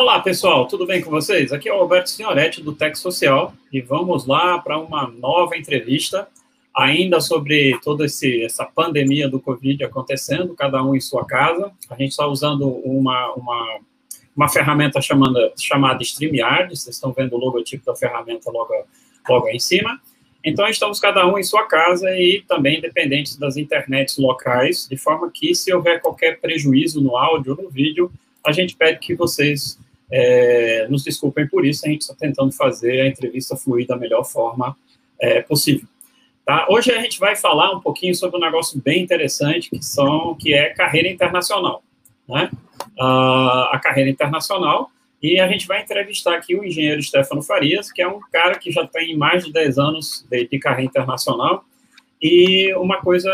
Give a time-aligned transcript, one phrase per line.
[0.00, 1.52] Olá, pessoal, tudo bem com vocês?
[1.52, 6.26] Aqui é o Alberto Signoretti, do Tech Social, e vamos lá para uma nova entrevista,
[6.74, 11.70] ainda sobre toda esse, essa pandemia do Covid acontecendo, cada um em sua casa.
[11.90, 13.80] A gente está usando uma, uma,
[14.34, 18.72] uma ferramenta chamada, chamada StreamYard, vocês estão vendo o logotipo da ferramenta logo,
[19.28, 20.00] logo aí em cima.
[20.42, 25.30] Então, estamos cada um em sua casa e também dependentes das internets locais, de forma
[25.30, 28.10] que, se houver qualquer prejuízo no áudio ou no vídeo,
[28.42, 29.78] a gente pede que vocês
[30.10, 34.24] é, nos desculpem por isso, a gente está tentando fazer a entrevista fluir da melhor
[34.24, 34.76] forma
[35.20, 35.86] é, possível.
[36.44, 36.66] Tá?
[36.68, 40.52] Hoje a gente vai falar um pouquinho sobre um negócio bem interessante, que, são, que
[40.52, 41.82] é carreira internacional.
[42.28, 42.50] Né?
[42.98, 44.90] A carreira internacional,
[45.22, 48.70] e a gente vai entrevistar aqui o engenheiro Stefano Farias, que é um cara que
[48.72, 51.64] já tem mais de 10 anos de, de carreira internacional,
[52.20, 53.30] e uma coisa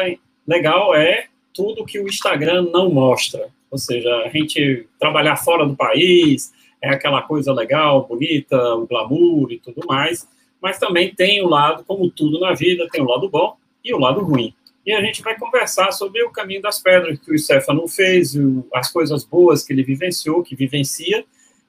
[0.46, 5.74] legal é tudo que o Instagram não mostra, ou seja, a gente trabalhar fora do
[5.74, 10.28] país, é aquela coisa legal, bonita, o glamour e tudo mais,
[10.60, 13.98] mas também tem o lado, como tudo na vida, tem o lado bom e o
[13.98, 14.54] lado ruim.
[14.84, 18.34] E a gente vai conversar sobre o caminho das pedras que o Stefano fez,
[18.72, 21.24] as coisas boas que ele vivenciou, que vivencia,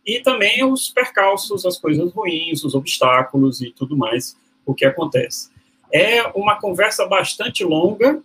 [0.05, 5.49] e também os percalços, as coisas ruins, os obstáculos e tudo mais, o que acontece.
[5.91, 8.21] É uma conversa bastante longa,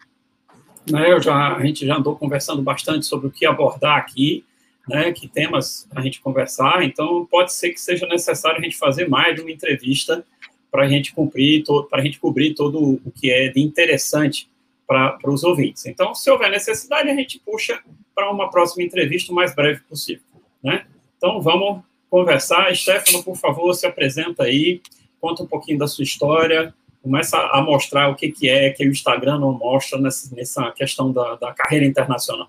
[0.88, 1.12] né?
[1.12, 4.44] Eu já, a gente já andou conversando bastante sobre o que abordar aqui,
[4.88, 9.08] né, que temas a gente conversar, então pode ser que seja necessário a gente fazer
[9.08, 10.24] mais de uma entrevista
[10.70, 14.48] para a gente cumprir, para a gente cobrir todo o que é de interessante
[14.86, 15.86] para os ouvintes.
[15.86, 17.80] Então, se houver necessidade, a gente puxa
[18.14, 20.22] para uma próxima entrevista o mais breve possível,
[20.62, 20.86] né?
[21.16, 22.74] Então, vamos conversar.
[22.74, 24.82] Stefano, por favor, se apresenta aí,
[25.20, 28.90] conta um pouquinho da sua história, começa a mostrar o que, que é que o
[28.90, 32.48] Instagram não mostra nessa, nessa questão da, da carreira internacional.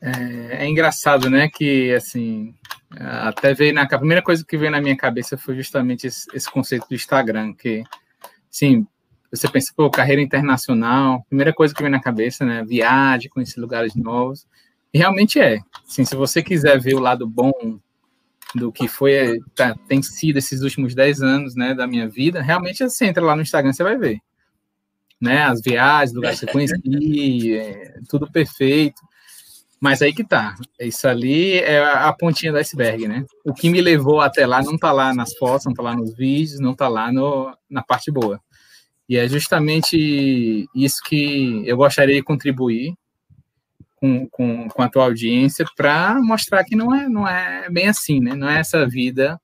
[0.00, 1.48] É, é, engraçado, né?
[1.48, 2.54] Que assim,
[2.98, 6.50] até veio na a primeira coisa que veio na minha cabeça foi justamente esse, esse
[6.50, 7.82] conceito do Instagram, que
[8.50, 8.86] sim,
[9.30, 12.64] você pensa, pô, carreira internacional, primeira coisa que vem na cabeça, né?
[12.64, 14.46] Viagem, conhecer lugares novos.
[14.92, 15.60] E realmente é.
[15.86, 17.52] Assim, se você quiser ver o lado bom
[18.54, 22.82] do que foi, tá, tem sido esses últimos 10 anos, né, da minha vida, realmente
[22.82, 24.18] você entra lá no Instagram, você vai ver.
[25.20, 29.02] Né, as viagens, lugares que você conheci, é, tudo perfeito.
[29.80, 30.56] Mas aí que tá.
[30.80, 33.24] Isso ali é a pontinha do iceberg, né?
[33.44, 36.14] O que me levou até lá não tá lá nas fotos, não tá lá nos
[36.16, 38.40] vídeos, não tá lá no, na parte boa.
[39.08, 42.92] E é justamente isso que eu gostaria de contribuir
[43.96, 48.20] com, com, com a tua audiência para mostrar que não é, não é bem assim,
[48.20, 48.34] né?
[48.34, 49.40] Não é essa vida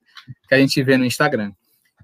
[0.49, 1.53] que a gente vê no Instagram.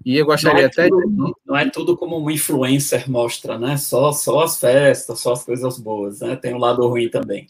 [0.03, 1.33] E eu gostaria não é até tudo, de...
[1.45, 3.77] Não é tudo como um influencer mostra, né?
[3.77, 6.35] Só, só as festas, só as coisas boas, né?
[6.37, 7.47] Tem um lado ruim também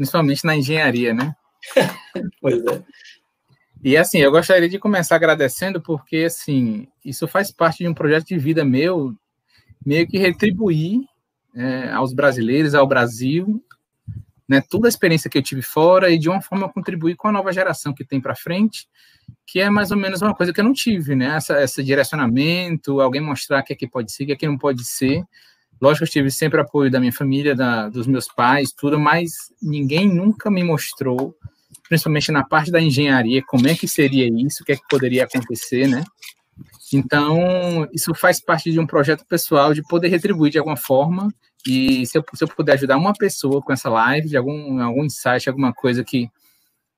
[0.00, 1.36] principalmente na engenharia, né?
[2.40, 2.82] pois é.
[3.84, 8.28] E assim, eu gostaria de começar agradecendo, porque assim, isso faz parte de um projeto
[8.28, 9.14] de vida meu,
[9.84, 11.02] meio que retribuir
[11.54, 13.62] é, aos brasileiros, ao Brasil,
[14.48, 17.32] né, toda a experiência que eu tive fora e de uma forma contribuir com a
[17.32, 18.88] nova geração que tem para frente,
[19.46, 21.36] que é mais ou menos uma coisa que eu não tive, né?
[21.36, 24.46] Essa, esse direcionamento, alguém mostrar o que é que pode ser, o que é que
[24.46, 25.22] não pode ser.
[25.80, 30.06] Lógico, eu tive sempre apoio da minha família, da, dos meus pais, tudo, mas ninguém
[30.06, 31.34] nunca me mostrou,
[31.88, 35.24] principalmente na parte da engenharia, como é que seria isso, o que é que poderia
[35.24, 36.04] acontecer, né?
[36.92, 41.32] Então, isso faz parte de um projeto pessoal de poder retribuir de alguma forma.
[41.66, 45.04] E se eu, se eu puder ajudar uma pessoa com essa live, de algum, algum
[45.04, 46.28] insight, alguma coisa que,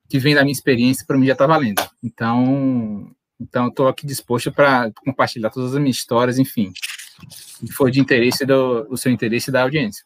[0.09, 1.82] que vem da minha experiência, para mim já está valendo.
[2.03, 6.72] Então, então estou aqui disposto para compartilhar todas as minhas histórias, enfim
[7.60, 10.04] que for de interesse do, do seu interesse da audiência.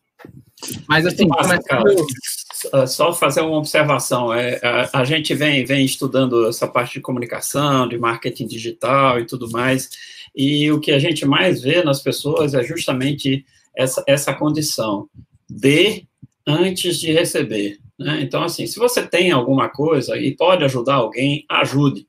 [0.89, 4.33] Mas assim, cara, só fazer uma observação.
[4.33, 9.27] É, a, a, gente vem, vem estudando essa parte de comunicação, de marketing digital e
[9.27, 9.91] tudo mais,
[10.35, 13.45] e o que a gente mais vê nas pessoas é justamente
[13.77, 15.09] essa, essa condição
[15.49, 16.07] de
[16.47, 17.79] antes de receber.
[17.99, 18.21] Né?
[18.23, 22.07] Então, assim, se você tem alguma coisa e pode ajudar alguém, ajude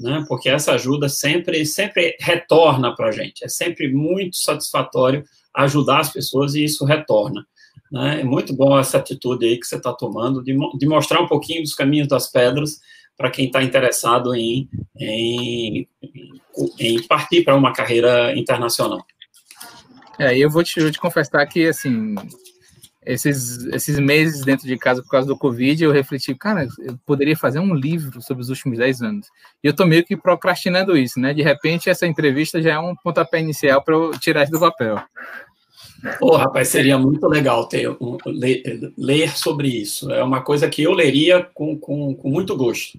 [0.00, 0.24] né?
[0.26, 3.44] Porque essa ajuda sempre, sempre retorna para a gente.
[3.44, 5.22] É sempre muito satisfatório
[5.54, 7.46] ajudar as pessoas e isso retorna.
[7.92, 8.20] Né?
[8.20, 11.62] É muito bom essa atitude aí que você está tomando de, de mostrar um pouquinho
[11.62, 12.78] dos caminhos das pedras
[13.16, 14.68] para quem está interessado em,
[14.98, 15.86] em,
[16.78, 19.04] em partir para uma carreira internacional.
[20.18, 22.14] É, eu vou te, eu te confessar que, assim,
[23.12, 27.36] esses, esses meses dentro de casa por causa do Covid, eu refleti, cara, eu poderia
[27.36, 29.26] fazer um livro sobre os últimos 10 anos.
[29.62, 31.34] E eu tô meio que procrastinando isso, né?
[31.34, 35.02] De repente, essa entrevista já é um pontapé inicial para eu tirar isso do papel.
[36.20, 37.94] Oh, rapaz, seria muito legal ter
[38.26, 40.10] ler, ler, sobre isso.
[40.10, 42.98] É uma coisa que eu leria com, com, com muito gosto.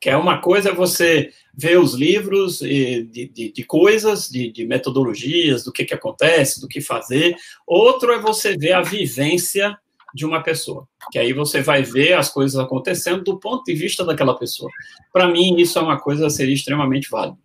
[0.00, 5.64] Que é uma coisa você ver os livros de, de, de coisas, de, de, metodologias,
[5.64, 7.34] do que, que acontece, do que fazer.
[7.66, 9.76] Outro é você ver a vivência
[10.14, 14.04] de uma pessoa, que aí você vai ver as coisas acontecendo do ponto de vista
[14.04, 14.70] daquela pessoa.
[15.12, 17.36] Para mim, isso é uma coisa seria extremamente válida.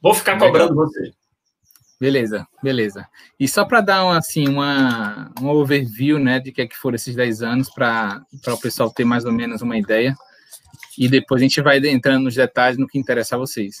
[0.00, 1.12] Vou ficar cobrando você.
[2.00, 3.06] Beleza, beleza.
[3.38, 7.14] E só para dar assim uma um overview, né, de que é que foram esses
[7.14, 10.16] 10 anos para o pessoal ter mais ou menos uma ideia.
[11.00, 13.80] E depois a gente vai entrando nos detalhes no que interessa a vocês.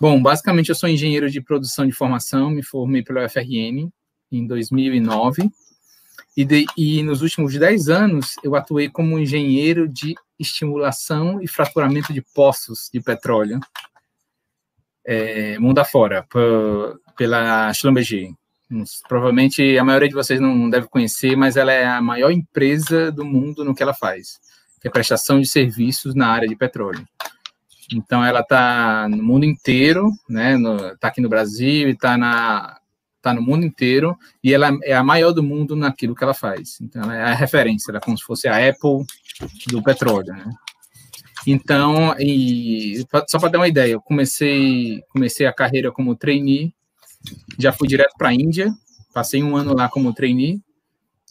[0.00, 3.90] Bom, basicamente eu sou engenheiro de produção de formação, me formei pelo UFRN
[4.32, 5.50] em 2009.
[6.34, 12.14] E, de, e nos últimos 10 anos eu atuei como engenheiro de estimulação e fraturamento
[12.14, 13.60] de poços de petróleo
[15.04, 16.26] é, mundo afora,
[17.16, 18.32] pela Schlumberger.
[19.06, 23.24] Provavelmente a maioria de vocês não deve conhecer, mas ela é a maior empresa do
[23.24, 24.38] mundo no que ela faz,
[24.80, 27.06] que é prestação de serviços na área de petróleo.
[27.92, 30.56] Então ela está no mundo inteiro, né?
[30.92, 32.78] Está aqui no Brasil e está na
[33.20, 36.80] tá no mundo inteiro e ela é a maior do mundo naquilo que ela faz.
[36.80, 39.04] Então ela é a referência, ela é como se fosse a Apple
[39.68, 40.50] do petróleo, né?
[41.46, 46.74] Então, e, só para dar uma ideia, eu comecei, comecei a carreira como trainee,
[47.58, 48.72] já fui direto para a Índia,
[49.14, 50.60] passei um ano lá como trainee.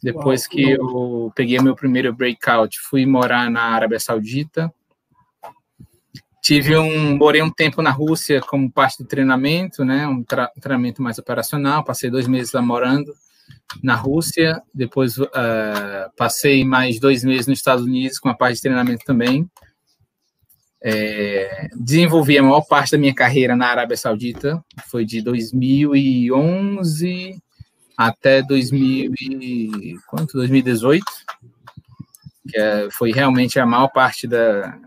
[0.02, 4.72] Depois Uau, que eu peguei meu primeiro breakout, fui morar na Arábia Saudita.
[6.42, 11.02] Tive um, morei um tempo na Rússia como parte do treinamento, né, um, tra treinamento
[11.02, 11.84] mais operacional.
[11.84, 13.14] Passei dois meses lá morando
[13.84, 14.62] na Rússia.
[14.74, 15.28] Depois uh,
[16.16, 19.50] passei mais dois meses nos Estados Unidos com a parte de treinamento também.
[20.82, 27.42] É, desenvolvi a maior parte da minha carreira na Arábia Saudita, foi de 2011
[27.98, 30.34] até 2000 e, quanto?
[30.34, 31.04] 2018,
[32.48, 34.80] que é, foi realmente a maior parte da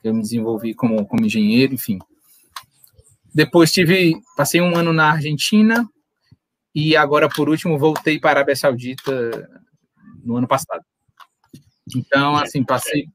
[0.00, 1.98] que eu me desenvolvi como, como engenheiro, enfim.
[3.34, 5.88] Depois tive, passei um ano na Argentina
[6.72, 9.48] e agora, por último, voltei para a Arábia Saudita
[10.22, 10.84] no ano passado.
[11.96, 13.08] Então, assim, passei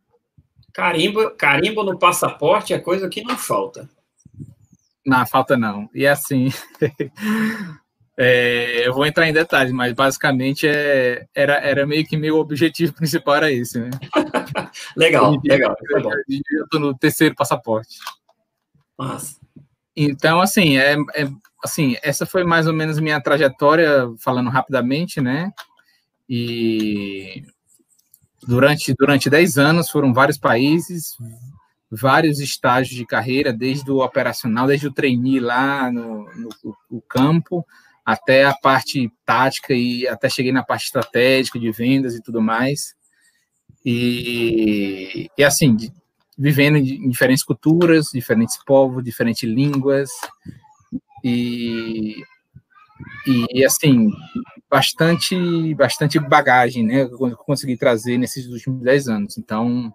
[0.73, 3.88] Carimbo, carimbo no passaporte é coisa que não falta.
[5.06, 5.88] Não, falta não.
[5.94, 6.49] E assim,
[8.18, 12.94] é, eu vou entrar em detalhes, mas basicamente é, era, era meio que meu objetivo
[12.95, 13.89] principal era esse, né?
[14.95, 15.75] legal, legal.
[15.75, 16.10] Tá
[16.51, 17.98] eu estou no terceiro passaporte.
[18.98, 19.38] Nossa.
[19.95, 21.30] Então, assim, é, é,
[21.63, 25.51] assim, essa foi mais ou menos minha trajetória, falando rapidamente, né?
[26.27, 27.44] E
[28.45, 31.16] Durante, durante 10 anos foram vários países,
[31.89, 36.50] vários estágios de carreira, desde o operacional, desde o trainee lá no, no,
[36.92, 37.66] no campo,
[38.05, 42.95] até a parte tática e até cheguei na parte estratégica de vendas e tudo mais.
[43.85, 45.77] E, e assim,
[46.38, 50.09] vivendo em diferentes culturas, diferentes povos, diferentes línguas.
[51.23, 52.21] E,
[53.53, 54.09] e assim,
[54.69, 57.06] bastante, bastante bagagem, né?
[57.06, 59.38] Que eu consegui trazer nesses últimos 10 anos.
[59.38, 59.94] Então,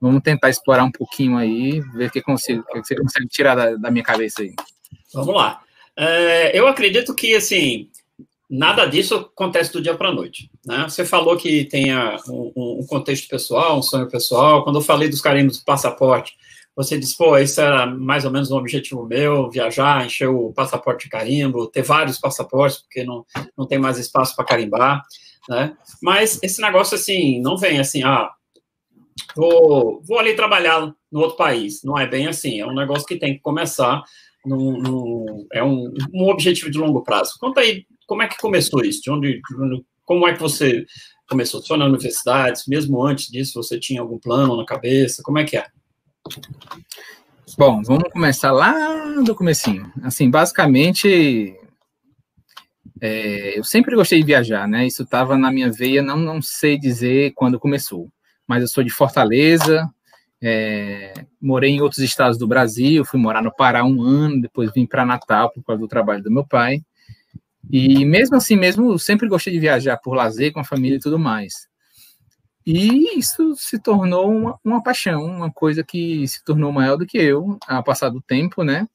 [0.00, 3.76] vamos tentar explorar um pouquinho aí, ver o que, consigo, que você consegue tirar da,
[3.76, 4.54] da minha cabeça aí.
[5.14, 5.62] Vamos lá.
[5.98, 7.88] É, eu acredito que, assim,
[8.48, 10.50] nada disso acontece do dia para a noite.
[10.64, 10.84] Né?
[10.88, 14.62] Você falou que tenha um, um, contexto pessoal, um sonho pessoal.
[14.64, 16.34] Quando eu falei dos carimbos do passaporte,
[16.74, 21.04] você disse, pô, isso era mais ou menos um objetivo meu, viajar, encher o passaporte
[21.04, 23.24] de carimbo, ter vários passaportes, porque não,
[23.56, 25.02] não tem mais espaço para carimbar,
[25.48, 25.74] né?
[26.02, 28.30] Mas esse negócio, assim, não vem assim, ah,
[29.34, 31.82] vou, vou ali trabalhar no outro país.
[31.82, 34.02] Não é bem assim, é um negócio que tem que começar,
[34.46, 37.36] num, num, é um, um objetivo de longo prazo.
[37.38, 39.02] Conta aí, como é que começou isso?
[39.02, 39.40] De onde,
[40.04, 40.86] como é que você
[41.28, 41.60] começou?
[41.60, 42.62] Só na universidade?
[42.68, 45.22] Mesmo antes disso, você tinha algum plano na cabeça?
[45.22, 45.66] Como é que é?
[47.58, 48.72] Bom, vamos começar lá
[49.22, 49.92] do comecinho.
[50.02, 51.56] Assim, basicamente,
[53.00, 54.86] é, eu sempre gostei de viajar, né?
[54.86, 58.08] Isso estava na minha veia, não, não sei dizer quando começou.
[58.46, 59.88] Mas eu sou de Fortaleza,
[60.48, 61.12] é,
[61.42, 65.04] morei em outros estados do Brasil, fui morar no Pará um ano, depois vim para
[65.04, 66.82] Natal por causa do trabalho do meu pai.
[67.68, 71.18] E mesmo assim, mesmo sempre gostei de viajar por lazer com a família e tudo
[71.18, 71.66] mais.
[72.64, 77.18] E isso se tornou uma, uma paixão, uma coisa que se tornou maior do que
[77.18, 78.86] eu, a passar do tempo, né?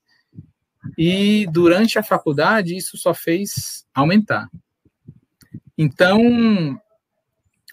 [0.97, 4.49] E durante a faculdade, isso só fez aumentar.
[5.77, 6.79] Então,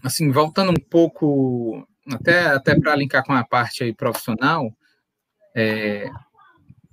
[0.02, 4.72] assim, voltando um pouco, até, até para linkar com a parte aí profissional,
[5.54, 6.08] é,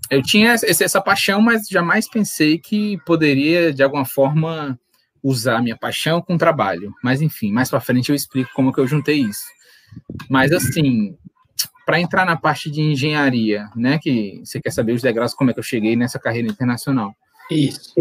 [0.10, 4.80] eu tinha essa paixão, mas jamais pensei que poderia, de alguma forma,
[5.24, 6.94] usar minha paixão com trabalho.
[7.04, 9.46] Mas enfim, mais para frente eu explico como que eu juntei isso.
[10.30, 11.18] Mas assim,
[11.86, 15.54] para entrar na parte de engenharia, né, que você quer saber os degraus como é
[15.54, 17.16] que eu cheguei nessa carreira internacional.
[17.50, 17.94] Isso.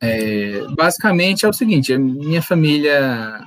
[0.00, 3.40] É, basicamente é o seguinte, minha família,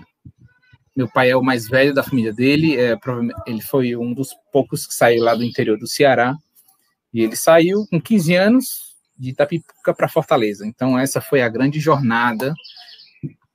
[0.95, 2.97] meu pai é o mais velho da família dele, é,
[3.47, 6.35] ele foi um dos poucos que saiu lá do interior do Ceará,
[7.13, 8.65] e ele saiu com 15 anos
[9.17, 10.65] de Itapipuca para Fortaleza.
[10.65, 12.53] Então essa foi a grande jornada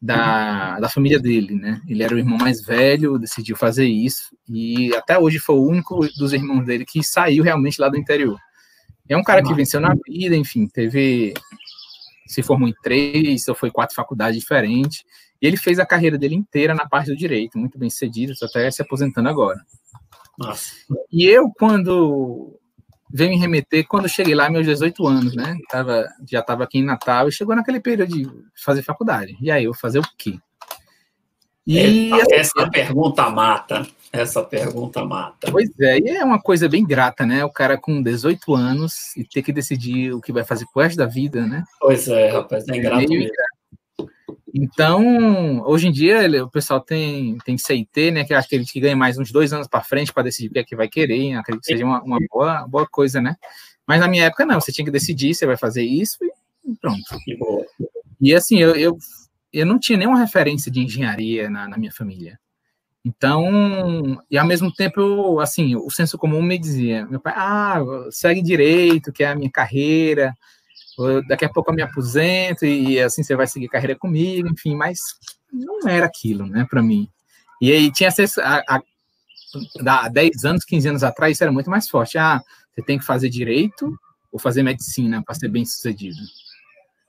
[0.01, 1.81] da, da família dele, né?
[1.89, 6.07] Ele era o irmão mais velho, decidiu fazer isso, e até hoje foi o único
[6.19, 8.39] dos irmãos dele que saiu realmente lá do interior.
[9.09, 11.33] É um cara que venceu na vida, enfim, teve
[12.27, 15.05] se formou em três ou foi quatro faculdades diferentes.
[15.41, 18.71] E ele fez a carreira dele inteira na parte do direito, muito bem sucedido, até
[18.71, 19.61] se aposentando agora.
[20.39, 20.73] Nossa.
[21.11, 22.59] E eu, quando
[23.11, 25.57] veio me remeter, quando cheguei lá, meus 18 anos, né?
[25.71, 28.29] Tava, já estava aqui em Natal e chegou naquele período de
[28.63, 29.37] fazer faculdade.
[29.41, 30.39] E aí, eu fazer o quê?
[31.67, 33.87] E, essa, essa pergunta mata.
[34.13, 35.51] Essa pergunta mata.
[35.51, 37.45] Pois é, e é uma coisa bem grata, né?
[37.45, 40.83] O cara com 18 anos e ter que decidir o que vai fazer com o
[40.83, 41.65] resto da vida, né?
[41.81, 43.31] Pois é, rapaz, é ingrato mesmo.
[44.59, 48.25] Então, hoje em dia, o pessoal tem, tem CIT, né?
[48.25, 50.59] Que acho que que ganha mais uns dois anos para frente para decidir o que
[50.59, 51.35] é que vai querer.
[51.35, 53.37] Acredito que seja uma, uma boa, boa coisa, né?
[53.87, 54.59] Mas na minha época, não.
[54.59, 56.17] Você tinha que decidir, você vai fazer isso
[56.65, 57.03] e pronto.
[58.19, 58.97] E assim, eu, eu,
[59.53, 62.39] eu não tinha nenhuma referência de engenharia na, na minha família.
[63.05, 67.79] Então, e ao mesmo tempo, assim, o senso comum me dizia, meu pai, ah,
[68.11, 70.35] segue direito, que é a minha carreira,
[71.29, 74.99] daqui a pouco eu me aposento e assim você vai seguir carreira comigo, enfim, mas
[75.53, 77.09] não era aquilo, né, para mim.
[77.61, 78.83] E aí tinha acesso a, a,
[79.87, 82.19] há 10 anos, 15 anos atrás, isso era muito mais forte.
[82.19, 82.43] Ah,
[82.75, 83.97] você tem que fazer direito
[84.33, 86.21] ou fazer medicina para ser bem sucedido,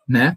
[0.08, 0.36] né?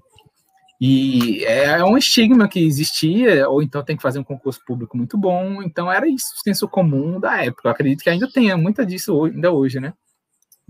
[0.81, 5.19] E é um estigma que existia, ou então tem que fazer um concurso público muito
[5.19, 5.63] bom.
[5.63, 7.69] Então era isso, o senso comum da época.
[7.69, 9.93] Eu acredito que ainda tenha muita disso ainda hoje, né?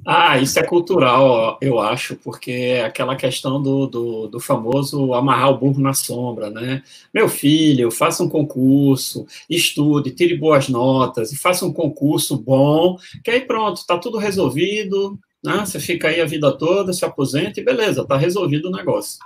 [0.06, 5.50] Ah, isso é cultural, eu acho, porque é aquela questão do, do, do, famoso amarrar
[5.50, 6.82] o burro na sombra, né?
[7.12, 13.30] Meu filho, faça um concurso, estude, tire boas notas e faça um concurso bom, que
[13.30, 15.64] aí pronto, tá tudo resolvido, né?
[15.66, 19.18] Você fica aí a vida toda, se aposenta e beleza, tá resolvido o negócio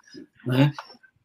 [0.46, 0.72] né?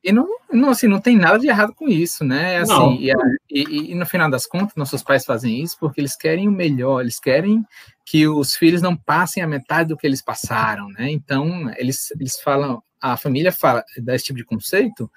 [0.04, 2.58] E não, não, assim, não tem nada de errado com isso, né?
[2.58, 3.12] Assim, e,
[3.50, 7.02] e, e, no final das contas, nossos pais fazem isso porque eles querem o melhor,
[7.02, 7.66] eles querem
[8.06, 11.12] que os filhos não passem a metade do que eles passaram, né?
[11.12, 15.12] Então, eles, eles falam, a família fala, dá esse tipo de conceito,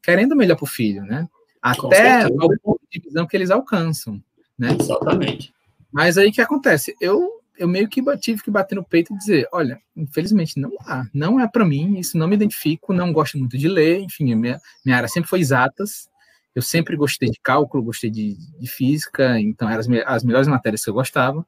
[0.00, 1.28] querendo o melhor para o filho, né?
[1.60, 4.22] Até o ponto de visão que eles alcançam,
[4.56, 4.76] né?
[4.78, 5.52] Exatamente.
[5.90, 6.94] Mas aí o que acontece?
[7.00, 11.04] Eu eu meio que tive que bater no peito e dizer, olha, infelizmente não há,
[11.12, 14.60] não é para mim, isso não me identifico, não gosto muito de ler, enfim, minha,
[14.84, 16.08] minha área sempre foi exatas,
[16.54, 20.82] eu sempre gostei de cálculo, gostei de, de física, então eram as, as, melhores matérias
[20.82, 21.46] que eu gostava,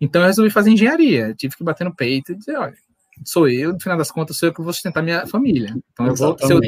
[0.00, 2.76] então eu resolvi fazer engenharia, eu tive que bater no peito e dizer, olha,
[3.24, 6.14] sou eu, no final das contas sou eu que vou sustentar minha família, então eu
[6.14, 6.60] vou, se eu,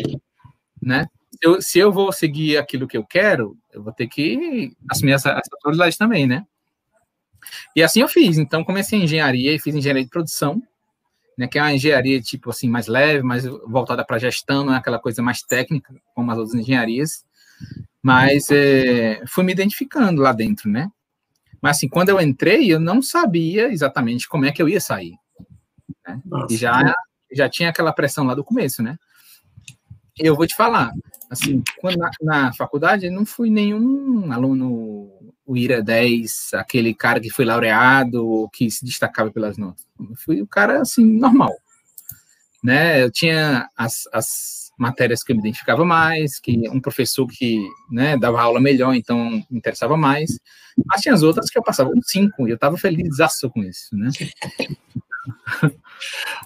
[0.81, 4.73] né, se eu, se eu vou seguir aquilo que eu quero, eu vou ter que
[4.91, 6.45] assumir essa, essa também, né,
[7.75, 8.39] e assim eu fiz.
[8.39, 10.63] Então, comecei em engenharia e fiz engenharia de produção,
[11.37, 14.79] né, que é uma engenharia tipo assim mais leve, mais voltada para gestão, não é
[14.79, 17.25] aquela coisa mais técnica como as outras engenharias.
[18.03, 20.91] Mas é, fui me identificando lá dentro, né?
[21.61, 25.15] Mas assim, quando eu entrei, eu não sabia exatamente como é que eu ia sair.
[26.07, 26.21] Né?
[26.25, 26.95] Nossa, e já,
[27.33, 28.97] já tinha aquela pressão lá do começo, né?
[30.19, 30.93] Eu vou te falar,
[31.31, 35.11] assim, quando na, na faculdade, não fui nenhum aluno
[35.47, 39.87] o IRA 10, aquele cara que foi laureado, que se destacava pelas notas.
[39.99, 41.55] Eu fui o cara, assim, normal.
[42.63, 43.03] Né?
[43.03, 48.17] Eu tinha as, as matérias que eu me identificava mais, que um professor que né,
[48.19, 50.39] dava aula melhor, então me interessava mais.
[50.85, 53.17] Mas tinha as outras que eu passava com cinco, e eu estava feliz
[53.55, 54.11] com isso, né?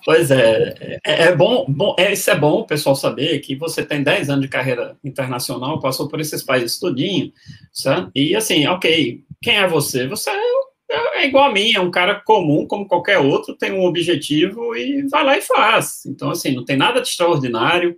[0.05, 3.85] Pois é, é, é bom, bom é, isso é bom o pessoal saber que você
[3.85, 7.33] tem 10 anos de carreira internacional, passou por esses países tudinho,
[7.73, 8.11] certo?
[8.15, 10.07] E assim, ok, quem é você?
[10.07, 13.85] Você é, é igual a mim, é um cara comum como qualquer outro, tem um
[13.85, 16.05] objetivo e vai lá e faz.
[16.07, 17.97] Então, assim, não tem nada de extraordinário,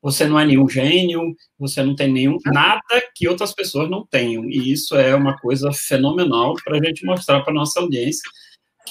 [0.00, 2.80] você não é nenhum gênio, você não tem nenhum nada
[3.14, 4.44] que outras pessoas não tenham.
[4.50, 8.28] E isso é uma coisa fenomenal para a gente mostrar para nossa audiência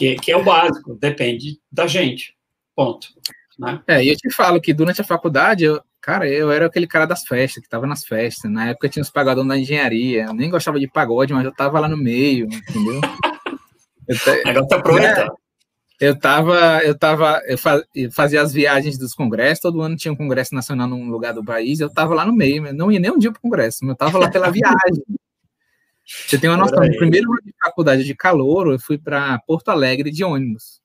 [0.01, 2.36] que, que é o básico, depende da gente.
[2.75, 3.08] Ponto.
[3.60, 3.79] Né?
[3.88, 7.05] É, e eu te falo que durante a faculdade, eu, cara, eu era aquele cara
[7.05, 8.50] das festas, que estava nas festas.
[8.50, 10.24] Na época tinha os pagadores da engenharia.
[10.24, 13.00] Eu nem gostava de pagode, mas eu tava lá no meio, entendeu?
[14.08, 14.50] Eu te...
[14.50, 15.29] Agora tá aproveitar.
[16.00, 17.39] Eu tava, eu tava,
[17.93, 21.46] eu fazia as viagens dos congressos, todo ano tinha um congresso nacional num lugar do
[21.46, 24.17] país, eu tava lá no meio, não ia nem um dia pro congresso, eu tava
[24.17, 25.03] lá pela viagem.
[26.05, 29.70] Você tem uma noção, no primeiro ano de faculdade de calor, eu fui para Porto
[29.70, 30.81] Alegre de ônibus.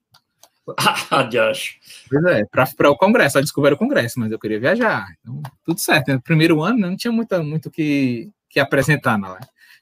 [1.11, 1.79] Ah, Josh.
[2.11, 5.79] Pois é, para o congresso, eu descobri o congresso, mas eu queria viajar, então tudo
[5.79, 6.13] certo.
[6.13, 9.39] No primeiro ano não tinha muito, muito que, que apresentar lá.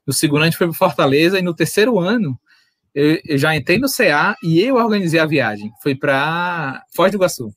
[0.07, 2.39] No segundo ano a gente foi para Fortaleza, e no terceiro ano
[2.95, 5.73] eu, eu, já entrei no CA e eu organizei a viagem.
[5.83, 7.51] Foi para Foz do Iguaçu.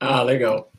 [0.00, 0.70] Ah, legal.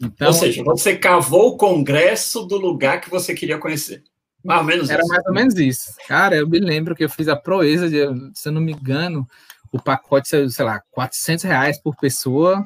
[0.00, 4.02] Então, ou seja, você cavou o congresso do lugar que você queria conhecer.
[4.44, 5.08] Mais ou menos Era isso.
[5.08, 5.94] mais ou menos isso.
[6.08, 7.98] Cara, eu me lembro que eu fiz a proeza, de,
[8.34, 9.28] se eu não me engano,
[9.72, 12.64] o pacote, sei lá, 400 reais por pessoa,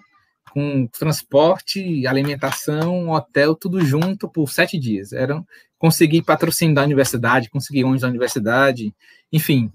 [0.52, 5.12] com transporte, alimentação, hotel, tudo junto por sete dias.
[5.12, 5.42] Era,
[5.78, 8.94] consegui patrocínio da universidade, consegui ônibus da universidade,
[9.32, 9.70] enfim,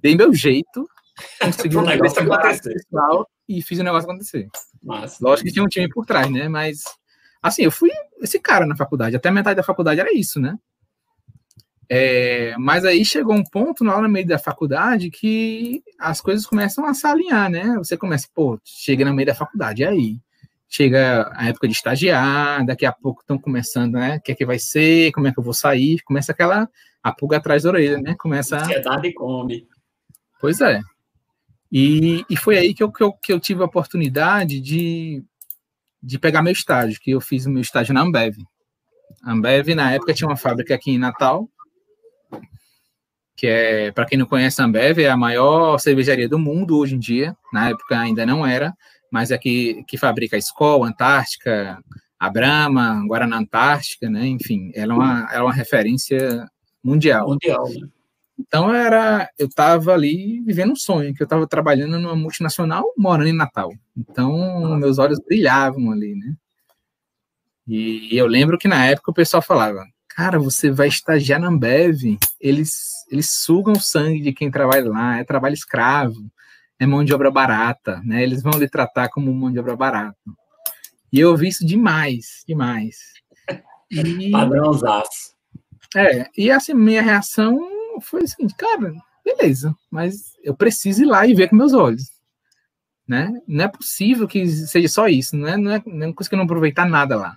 [0.00, 0.88] dei meu jeito,
[1.40, 2.74] consegui um negócio acontecer.
[3.48, 4.48] e fiz o negócio acontecer.
[4.82, 5.18] Massa.
[5.20, 6.48] Lógico que tinha um time por trás, né?
[6.48, 6.84] Mas,
[7.42, 9.16] assim, eu fui esse cara na faculdade.
[9.16, 10.56] Até metade da faculdade era isso, né?
[11.94, 16.86] É, mas aí chegou um ponto lá no meio da faculdade que as coisas começam
[16.86, 17.74] a se alinhar, né?
[17.76, 20.18] Você começa, pô, chega no meio da faculdade, e aí?
[20.66, 24.16] Chega a época de estagiar, daqui a pouco estão começando, né?
[24.16, 26.00] O que é que vai ser, como é que eu vou sair?
[26.00, 26.66] Começa aquela
[27.02, 28.14] a pulga atrás da orelha, né?
[28.18, 28.56] Começa.
[28.56, 29.68] Ansiedade come.
[30.40, 30.80] Pois é.
[31.70, 35.22] E, e foi aí que eu, que, eu, que eu tive a oportunidade de,
[36.02, 38.34] de pegar meu estágio, que eu fiz o meu estágio na Ambev.
[39.22, 41.50] A Ambev, na época, tinha uma fábrica aqui em Natal,
[43.36, 46.94] que é, para quem não conhece a Ambev, é a maior cervejaria do mundo hoje
[46.94, 47.36] em dia.
[47.52, 48.74] Na época ainda não era,
[49.10, 51.78] mas é que, que fabrica a Skol, Antártica,
[52.18, 54.26] a Brahma, Guaraná Antártica, né?
[54.26, 56.46] Enfim, ela é uma, ela é uma referência
[56.82, 57.28] mundial.
[57.28, 57.88] Mundial, né?
[58.38, 63.28] Então era, eu estava ali vivendo um sonho, que eu estava trabalhando numa multinacional, morando
[63.28, 63.70] em Natal.
[63.96, 66.34] Então meus olhos brilhavam ali, né?
[67.68, 72.18] E eu lembro que na época o pessoal falava: "Cara, você vai estagiar na Ambev,
[72.40, 76.30] eles eles sugam o sangue de quem trabalha lá, é trabalho escravo,
[76.80, 78.22] é mão de obra barata, né?
[78.22, 80.16] Eles vão lhe tratar como mão de obra barata".
[81.12, 82.96] E eu ouvi isso demais, demais.
[83.90, 85.34] E, Padrãozaço.
[85.94, 87.60] É, e assim, minha reação
[88.00, 92.10] foi o seguinte, cara, beleza, mas eu preciso ir lá e ver com meus olhos.
[93.06, 93.30] Né?
[93.46, 96.34] Não é possível que seja só isso, não é, não é, não é coisa que
[96.34, 97.36] eu não aproveitar nada lá.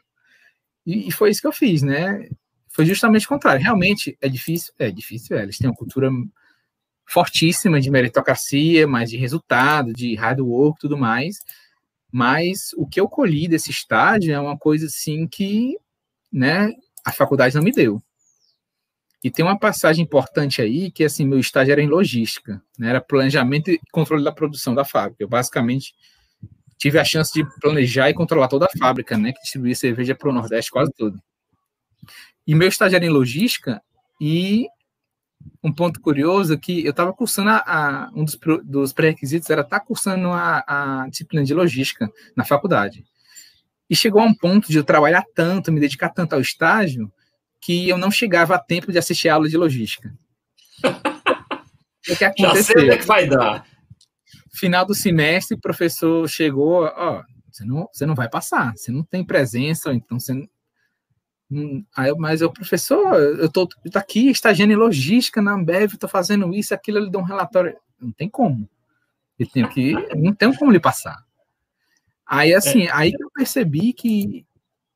[0.86, 2.30] E, e, foi isso que eu fiz, né?
[2.76, 3.64] Foi justamente o contrário.
[3.64, 6.12] Realmente é difícil, é difícil, é, eles têm uma cultura
[7.08, 11.38] fortíssima de meritocracia, mas de resultado, de hard work, tudo mais.
[12.12, 15.78] Mas o que eu colhi desse estágio é uma coisa assim que,
[16.30, 16.74] né,
[17.06, 18.04] a faculdade não me deu.
[19.24, 22.90] E tem uma passagem importante aí, que assim, meu estágio era em logística, né?
[22.90, 25.24] era planejamento e controle da produção da fábrica.
[25.24, 25.96] Eu basicamente
[26.78, 30.30] tive a chance de planejar e controlar toda a fábrica, né, que distribuía cerveja para
[30.30, 31.18] o Nordeste quase todo.
[32.48, 33.82] E meu estágio era em logística
[34.20, 34.68] e
[35.64, 39.62] um ponto curioso é que eu estava cursando a, a, um dos, dos pré-requisitos era
[39.62, 43.04] estar tá cursando a, a disciplina de logística na faculdade.
[43.90, 47.12] E chegou a um ponto de eu trabalhar tanto, me dedicar tanto ao estágio,
[47.62, 50.14] que eu não chegava a tempo de assistir a aula de logística.
[50.84, 52.54] o que aconteceu?
[52.54, 53.66] Já sei o é que vai dar.
[54.54, 59.04] Final do semestre, o professor chegou, ó, você não, você não vai passar, você não
[59.04, 60.48] tem presença, então você
[61.50, 65.54] não, hum, Aí, mas o professor, eu tô, eu tô aqui estagiando em logística na
[65.54, 67.76] Ambev, estou fazendo isso, aquilo, ele dá um relatório.
[68.00, 68.68] Não tem como.
[69.38, 71.24] Eu tenho que, não tem como lhe passar.
[72.26, 72.92] Aí, assim, é.
[72.92, 74.46] aí eu percebi que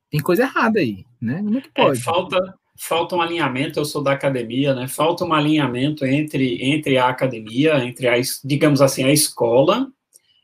[0.10, 1.38] tem coisa errada aí, né?
[1.38, 2.00] Como é que é, pode?
[2.00, 4.88] É, falta, falta um alinhamento, eu sou da academia, né?
[4.88, 9.92] Falta um alinhamento entre, entre a academia, entre a, digamos assim, a escola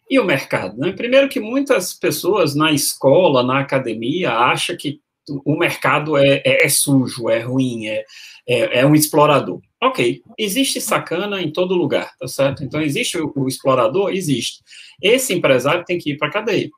[0.08, 0.92] e o mercado, né?
[0.92, 5.02] Primeiro que muitas pessoas na escola, na academia, acham que
[5.46, 8.06] o mercado é, é, é sujo, é ruim, é,
[8.48, 9.60] é, é, um explorador.
[9.82, 12.64] Ok, existe sacana em todo lugar, tá certo?
[12.64, 14.12] Então, existe o, o explorador?
[14.12, 14.62] Existe.
[15.02, 16.70] Esse empresário tem que ir para a cadeia.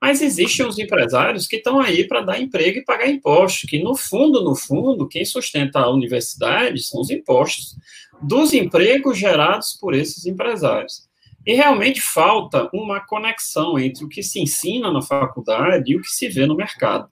[0.00, 3.96] Mas existem os empresários que estão aí para dar emprego e pagar impostos, que no
[3.96, 7.76] fundo, no fundo, quem sustenta a universidade são os impostos
[8.20, 11.08] dos empregos gerados por esses empresários.
[11.46, 16.08] E realmente falta uma conexão entre o que se ensina na faculdade e o que
[16.08, 17.08] se vê no mercado.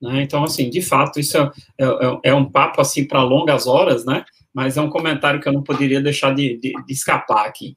[0.00, 0.22] Né?
[0.22, 4.04] Então, assim, de fato, isso é, é, é, é um papo assim para longas horas,
[4.04, 4.24] né?
[4.52, 7.76] Mas é um comentário que eu não poderia deixar de, de, de escapar aqui.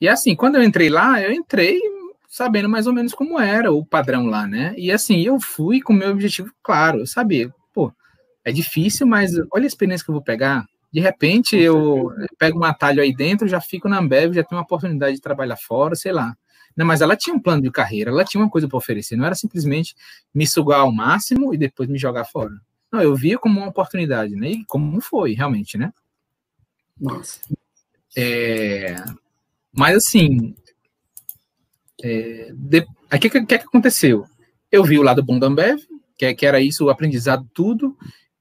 [0.00, 1.80] E assim, quando eu entrei lá, eu entrei
[2.28, 4.74] sabendo mais ou menos como era o padrão lá, né?
[4.76, 7.92] E assim, eu fui com o meu objetivo claro, eu sabia, pô,
[8.44, 12.64] é difícil, mas olha a experiência que eu vou pegar, De repente, eu pego um
[12.64, 16.12] atalho aí dentro, já fico na Ambev, já tenho uma oportunidade de trabalhar fora, sei
[16.12, 16.34] lá.
[16.76, 19.24] Não, mas ela tinha um plano de carreira, ela tinha uma coisa para oferecer, não
[19.24, 19.94] era simplesmente
[20.34, 22.52] me sugar ao máximo e depois me jogar fora.
[22.90, 24.50] Não, eu via como uma oportunidade, né?
[24.50, 25.92] E como foi, realmente, né?
[27.00, 27.40] Nossa.
[28.16, 28.94] É,
[29.72, 30.54] mas assim,
[32.02, 34.26] é, de, o que, que, que aconteceu?
[34.70, 35.80] Eu vi o lado bom da Ambev,
[36.16, 37.96] que, que era isso, o aprendizado tudo,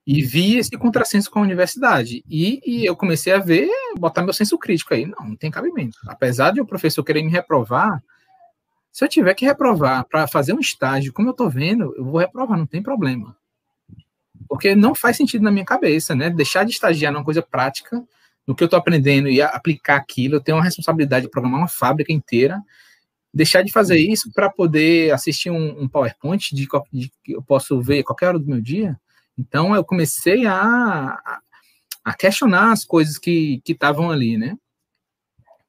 [0.05, 2.23] e vi esse contrassenso com a universidade.
[2.29, 5.05] E, e, eu comecei a ver, botar meu senso crítico aí.
[5.05, 5.97] Não, não tem cabimento.
[6.07, 8.03] Apesar de o professor querer me reprovar,
[8.91, 12.19] se eu tiver que reprovar para fazer um estágio, como eu estou vendo, eu vou
[12.19, 13.35] reprovar, não tem problema.
[14.49, 16.29] Porque não faz sentido na minha cabeça, né?
[16.29, 18.03] Deixar de estagiar numa coisa prática,
[18.45, 21.67] no que eu estou aprendendo e aplicar aquilo, eu tenho uma responsabilidade de programar uma
[21.69, 22.61] fábrica inteira,
[23.33, 27.81] deixar de fazer isso para poder assistir um, um PowerPoint de, de, que eu posso
[27.81, 28.99] ver qualquer hora do meu dia,
[29.37, 31.17] então eu comecei a,
[32.03, 34.57] a questionar as coisas que estavam ali, né?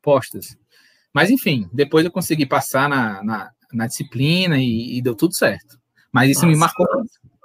[0.03, 0.57] Postas.
[1.15, 5.79] Mas enfim, depois eu consegui passar na, na, na disciplina e, e, deu tudo certo.
[6.13, 6.53] Mas isso Nossa.
[6.53, 6.87] me marcou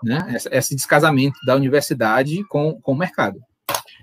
[0.03, 0.33] né?
[0.35, 3.39] Esse, esse, descasamento da universidade com, com o mercado.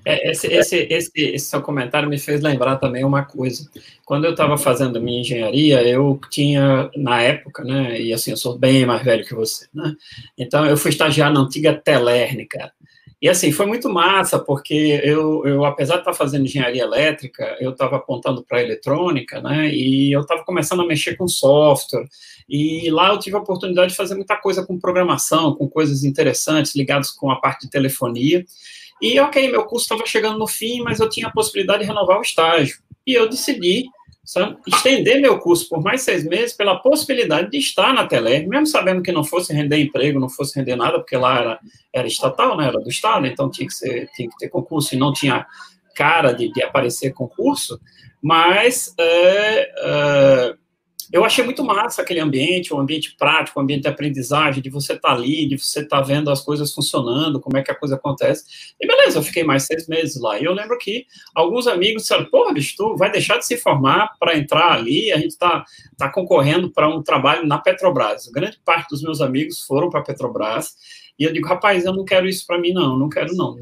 [0.07, 3.69] É, esse, esse, esse, esse, seu comentário me fez lembrar também uma coisa.
[4.05, 8.59] Quando eu estava fazendo minha engenharia, eu tinha, na época, né, e assim, eu sou
[8.59, 9.95] bem mais velho que você, né,
[10.37, 12.71] então eu fui estagiar na antiga Telérnica,
[13.25, 17.71] e assim, foi muito massa, porque eu, eu apesar de estar fazendo engenharia elétrica, eu
[17.71, 19.75] estava apontando para eletrônica, né?
[19.75, 22.07] E eu estava começando a mexer com software.
[22.47, 26.77] E lá eu tive a oportunidade de fazer muita coisa com programação, com coisas interessantes
[26.77, 28.45] ligadas com a parte de telefonia.
[29.01, 32.19] E, ok, meu curso estava chegando no fim, mas eu tinha a possibilidade de renovar
[32.19, 32.77] o estágio.
[33.07, 33.87] E eu decidi
[34.67, 39.03] estender meu curso por mais seis meses pela possibilidade de estar na Tele, mesmo sabendo
[39.03, 41.61] que não fosse render emprego, não fosse render nada, porque lá era,
[41.93, 44.99] era estatal, né, era do Estado, então tinha que, ser, tinha que ter concurso e
[44.99, 45.47] não tinha
[45.95, 47.79] cara de, de aparecer concurso,
[48.21, 50.55] mas é, é,
[51.15, 54.61] eu achei muito massa aquele ambiente, o um ambiente prático, o um ambiente de aprendizagem,
[54.61, 57.63] de você estar tá ali, de você estar tá vendo as coisas funcionando, como é
[57.63, 58.75] que a coisa acontece.
[58.81, 60.41] E beleza, eu fiquei mais seis meses lá.
[60.41, 64.15] E eu lembro que alguns amigos disseram: porra, bicho, tu vai deixar de se formar
[64.19, 65.13] para entrar ali?
[65.13, 65.65] A gente está
[65.97, 68.27] tá concorrendo para um trabalho na Petrobras.
[68.27, 70.75] Grande parte dos meus amigos foram para a Petrobras.
[71.19, 73.57] E eu digo, rapaz, eu não quero isso para mim, não, não quero, não.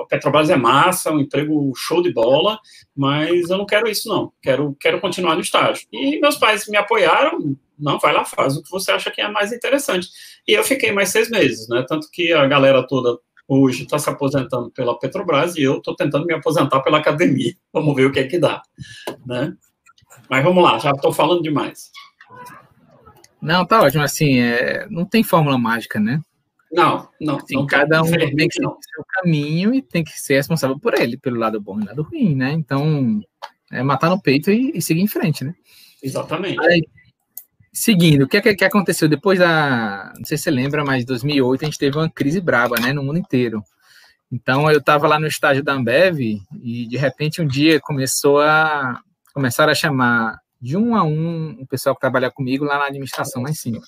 [0.00, 2.58] A Petrobras é massa, um emprego show de bola,
[2.94, 4.32] mas eu não quero isso, não.
[4.42, 5.86] Quero, quero continuar no estágio.
[5.92, 9.30] E meus pais me apoiaram, não, vai lá, faz o que você acha que é
[9.30, 10.08] mais interessante.
[10.48, 11.84] E eu fiquei mais seis meses, né?
[11.86, 16.26] Tanto que a galera toda hoje está se aposentando pela Petrobras e eu estou tentando
[16.26, 17.54] me aposentar pela academia.
[17.72, 18.62] Vamos ver o que é que dá,
[19.24, 19.54] né?
[20.28, 21.90] Mas vamos lá, já estou falando demais.
[23.40, 24.02] Não, tá ótimo.
[24.02, 26.20] Assim, é, não tem fórmula mágica, né?
[26.72, 27.36] Não, não.
[27.36, 30.78] Assim, não cada um tem que seguir o seu caminho e tem que ser responsável
[30.78, 32.52] por ele, pelo lado bom e lado ruim, né?
[32.52, 33.20] Então,
[33.70, 35.54] é matar no peito e, e seguir em frente, né?
[36.02, 36.60] Exatamente.
[36.60, 36.82] Aí,
[37.72, 40.12] seguindo, o que, que, que aconteceu depois da.
[40.16, 42.92] Não sei se você lembra, mas em 2008 a gente teve uma crise braba, né?
[42.92, 43.62] No mundo inteiro.
[44.30, 49.00] Então, eu estava lá no estágio da Ambev e, de repente, um dia começou a.
[49.32, 53.42] Começaram a chamar de um a um o pessoal que trabalha comigo lá na administração,
[53.42, 53.80] lá em cima.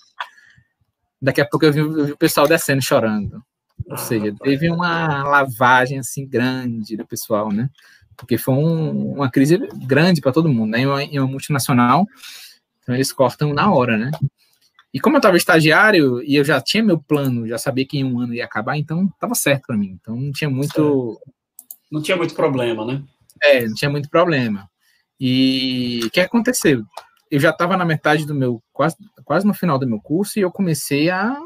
[1.21, 3.43] Daqui a pouco eu vi, eu vi o pessoal descendo chorando.
[3.87, 7.71] Ou ah, seja, teve uma lavagem assim grande do pessoal, né?
[8.17, 10.81] Porque foi um, uma crise grande para todo mundo, né?
[10.81, 12.07] Em uma, em uma, multinacional,
[12.83, 14.11] então eles cortam na hora, né?
[14.93, 18.05] E como eu estava estagiário e eu já tinha meu plano, já sabia que em
[18.05, 19.99] um ano ia acabar, então estava certo para mim.
[20.01, 21.21] Então não tinha muito.
[21.91, 23.03] Não tinha muito problema, né?
[23.43, 24.69] É, não tinha muito problema.
[25.21, 26.85] E o que aconteceu?
[27.31, 30.43] Eu já estava na metade do meu, quase, quase no final do meu curso, e
[30.43, 31.37] eu comecei a,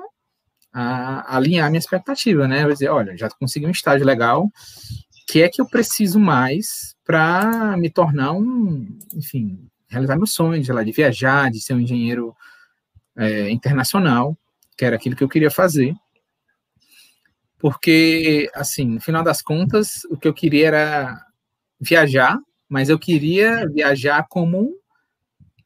[0.73, 2.65] a, a alinhar minha expectativa, né?
[2.65, 4.49] Eu dizer, olha, já consegui um estágio legal,
[5.27, 10.83] que é que eu preciso mais para me tornar um, enfim, realizar meus sonhos, lá,
[10.83, 12.35] de viajar, de ser um engenheiro
[13.17, 14.37] é, internacional,
[14.77, 15.95] que era aquilo que eu queria fazer.
[17.59, 21.27] Porque, assim, no final das contas, o que eu queria era
[21.81, 24.82] viajar, mas eu queria viajar como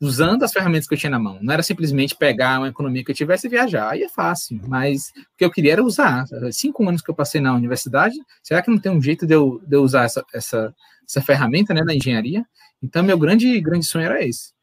[0.00, 1.38] usando as ferramentas que eu tinha na mão.
[1.40, 3.90] Não era simplesmente pegar uma economia que eu tivesse e viajar.
[3.90, 6.26] Aí é fácil, mas o que eu queria era usar.
[6.52, 9.60] Cinco anos que eu passei na universidade, será que não tem um jeito de eu,
[9.66, 10.74] de eu usar essa, essa,
[11.08, 12.44] essa ferramenta né, da engenharia?
[12.82, 14.54] Então, meu grande, grande sonho era esse.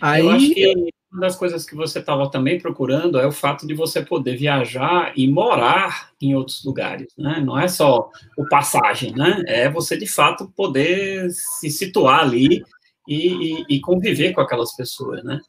[0.00, 3.66] Aí, eu acho que uma das coisas que você estava também procurando é o fato
[3.66, 7.42] de você poder viajar e morar em outros lugares, né?
[7.44, 9.42] Não é só o passagem, né?
[9.46, 12.62] É você, de fato, poder se situar ali
[13.06, 15.40] e, e, e conviver com aquelas pessoas, né?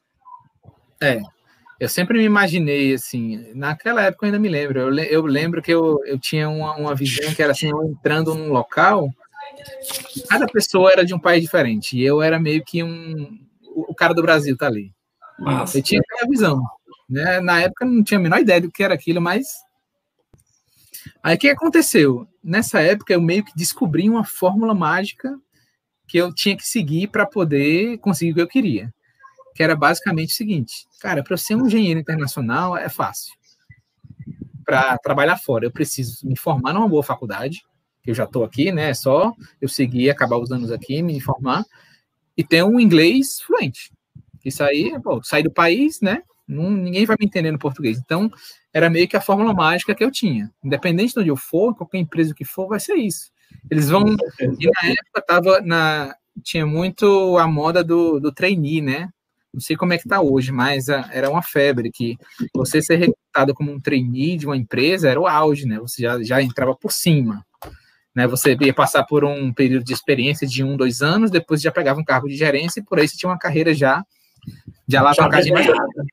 [1.02, 1.22] É,
[1.80, 5.72] eu sempre me imaginei assim, naquela época eu ainda me lembro, eu, eu lembro que
[5.72, 9.10] eu, eu tinha uma, uma visão que era assim, eu entrando num local
[10.30, 11.98] Cada pessoa era de um país diferente.
[11.98, 13.40] E eu era meio que um.
[13.76, 14.94] O cara do Brasil tá ali.
[15.40, 15.78] Nossa.
[15.78, 16.62] Eu tinha aquela visão.
[17.10, 17.40] Né?
[17.42, 19.48] Na época não tinha a menor ideia do que era aquilo, mas.
[21.22, 22.28] Aí o que aconteceu?
[22.44, 25.38] Nessa época eu meio que descobri uma fórmula mágica
[26.08, 28.94] que eu tinha que seguir para poder conseguir o que eu queria.
[29.56, 33.34] Que era basicamente o seguinte: cara, para ser um engenheiro internacional é fácil.
[34.66, 37.62] Para trabalhar fora, eu preciso me formar numa boa faculdade,
[38.02, 38.90] que eu já estou aqui, né?
[38.90, 41.66] É só eu seguir, acabar os anos aqui, me formar,
[42.36, 43.92] e ter um inglês fluente.
[44.44, 44.92] Isso aí,
[45.24, 46.22] sair do país, né?
[46.48, 47.98] Não, ninguém vai me entender no português.
[47.98, 48.30] Então,
[48.74, 50.52] era meio que a fórmula mágica que eu tinha.
[50.64, 53.32] Independente de onde eu for, qualquer empresa que for, vai ser isso.
[53.70, 54.16] Eles vão.
[54.40, 56.16] E na época tava na.
[56.42, 59.10] Tinha muito a moda do, do trainee, né?
[59.54, 62.18] Não sei como é que tá hoje, mas a, era uma febre que
[62.56, 65.78] você ser recrutado como um trainee de uma empresa era o auge, né?
[65.80, 67.46] Você já, já entrava por cima.
[68.16, 71.72] Né, você ia passar por um período de experiência de um, dois anos, depois já
[71.72, 74.06] pegava um cargo de gerência e por aí você tinha uma carreira já
[74.88, 76.06] de alavancagem mais rápida.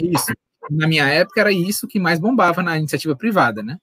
[0.00, 0.32] Isso.
[0.70, 3.78] Na minha época era isso que mais bombava na iniciativa privada, né?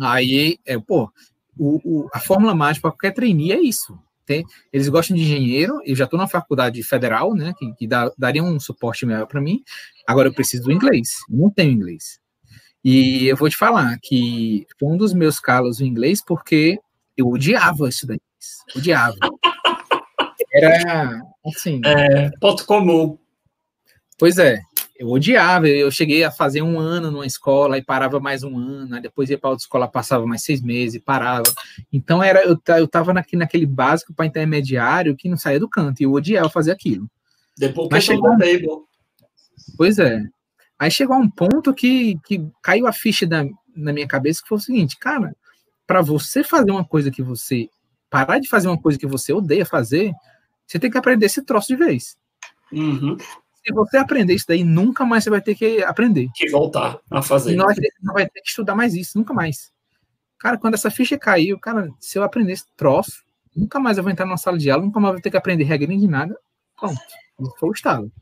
[0.00, 1.10] Aí, é, pô,
[1.58, 3.98] o, o, a fórmula mágica para qualquer trainee é isso.
[4.26, 8.10] Tem, eles gostam de engenheiro, eu já estou na faculdade federal, né, que, que dá,
[8.16, 9.62] daria um suporte melhor para mim.
[10.06, 12.18] Agora eu preciso do inglês, não tenho inglês.
[12.82, 16.78] E eu vou te falar que foi um dos meus calos o inglês porque
[17.16, 19.16] eu odiava estudar inglês, odiava.
[20.52, 21.80] Era assim.
[21.84, 23.18] É, ponto comum.
[24.18, 24.60] Pois é,
[24.96, 25.68] eu odiava.
[25.68, 29.38] Eu cheguei a fazer um ano numa escola e parava mais um ano, depois ia
[29.38, 31.52] para outra escola, passava mais seis meses e parava.
[31.92, 36.00] Então era eu, eu tava naquele, naquele básico para intermediário que não saía do canto
[36.00, 37.10] e eu odiava fazer aquilo.
[37.56, 38.38] Depois Mas chegou um...
[39.76, 40.22] Pois é.
[40.78, 44.48] Aí chegou a um ponto que, que caiu a ficha da, na minha cabeça que
[44.48, 45.34] foi o seguinte, cara,
[45.86, 47.68] para você fazer uma coisa que você
[48.10, 50.12] parar de fazer uma coisa que você odeia fazer,
[50.66, 52.16] você tem que aprender esse troço de vez.
[52.72, 53.16] Uhum
[53.64, 56.28] se você aprender isso daí, nunca mais você vai ter que aprender.
[56.34, 57.56] Que voltar a fazer.
[57.56, 59.72] Não vai, ter, não vai ter que estudar mais isso, nunca mais.
[60.38, 63.24] Cara, quando essa ficha caiu, cara, se eu aprender esse troço,
[63.56, 65.64] nunca mais eu vou entrar numa sala de aula, nunca mais vou ter que aprender
[65.64, 66.36] regra de nada.
[66.78, 67.00] Pronto.
[67.58, 68.12] Foi o estado.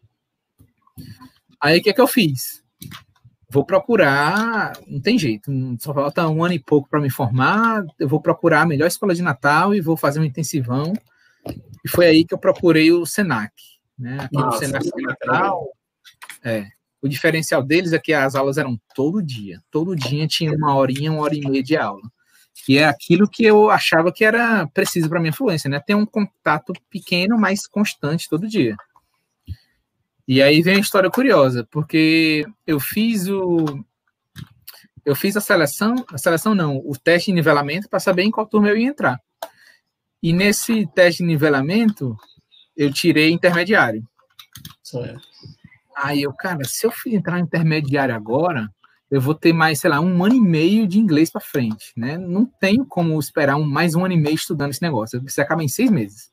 [1.60, 2.62] Aí o que é que eu fiz?
[3.50, 7.84] Vou procurar, não tem jeito, só falta um ano e pouco para me formar.
[7.98, 10.92] Eu vou procurar a melhor escola de Natal e vou fazer um intensivão.
[11.84, 13.52] E foi aí que eu procurei o Senac.
[14.02, 14.18] Né?
[14.20, 15.72] Aqui Nossa, no
[16.44, 16.66] é,
[17.00, 19.62] o diferencial deles é que as aulas eram todo dia.
[19.70, 22.02] Todo dia tinha uma horinha, uma hora e meia de aula.
[22.64, 25.78] Que é aquilo que eu achava que era preciso para minha fluência, né?
[25.78, 28.76] Ter um contato pequeno, mas constante todo dia.
[30.26, 33.84] E aí vem a história curiosa, porque eu fiz o
[35.04, 38.46] eu fiz a seleção, a seleção não, o teste de nivelamento para saber em qual
[38.46, 39.20] turma eu ia entrar.
[40.22, 42.16] E nesse teste de nivelamento,
[42.76, 44.06] eu tirei intermediário.
[44.82, 45.20] Certo.
[45.96, 48.68] Aí eu, cara, se eu entrar no intermediário agora,
[49.10, 52.16] eu vou ter mais, sei lá, um ano e meio de inglês para frente, né?
[52.16, 55.22] Não tenho como esperar um, mais um ano e meio estudando esse negócio.
[55.22, 56.30] Você acaba em seis meses.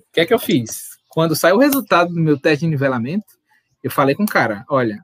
[0.00, 0.98] O que é que eu fiz?
[1.08, 3.38] Quando saiu o resultado do meu teste de nivelamento,
[3.82, 5.02] eu falei com o cara, olha,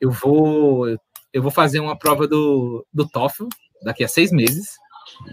[0.00, 0.86] eu vou,
[1.32, 3.48] eu vou fazer uma prova do, do TOEFL
[3.82, 4.76] daqui a seis meses.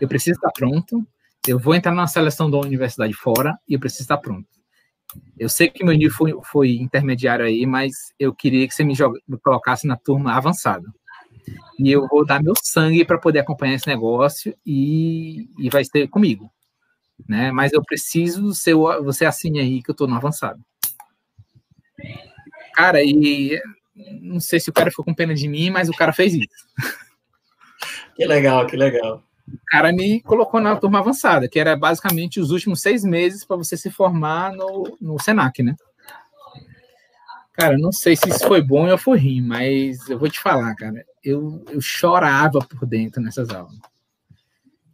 [0.02, 1.06] Eu preciso estar pronto
[1.48, 4.48] eu vou entrar na seleção da universidade fora e eu preciso estar pronto.
[5.38, 8.94] Eu sei que meu nível foi, foi intermediário aí, mas eu queria que você me,
[9.28, 10.86] me colocasse na turma avançada.
[11.80, 16.08] E eu vou dar meu sangue para poder acompanhar esse negócio e, e vai ser
[16.08, 16.52] comigo.
[17.28, 17.52] Né?
[17.52, 20.60] Mas eu preciso ser você assine aí que eu estou no avançado.
[22.74, 23.62] Cara, e
[24.22, 26.66] não sei se o cara ficou com pena de mim, mas o cara fez isso.
[28.16, 32.52] Que legal, que legal o cara me colocou na turma avançada, que era basicamente os
[32.52, 35.76] últimos seis meses para você se formar no, no Senac, né?
[37.54, 40.76] Cara, não sei se isso foi bom ou foi ruim, mas eu vou te falar,
[40.76, 43.78] cara, eu, eu chorava por dentro nessas aulas.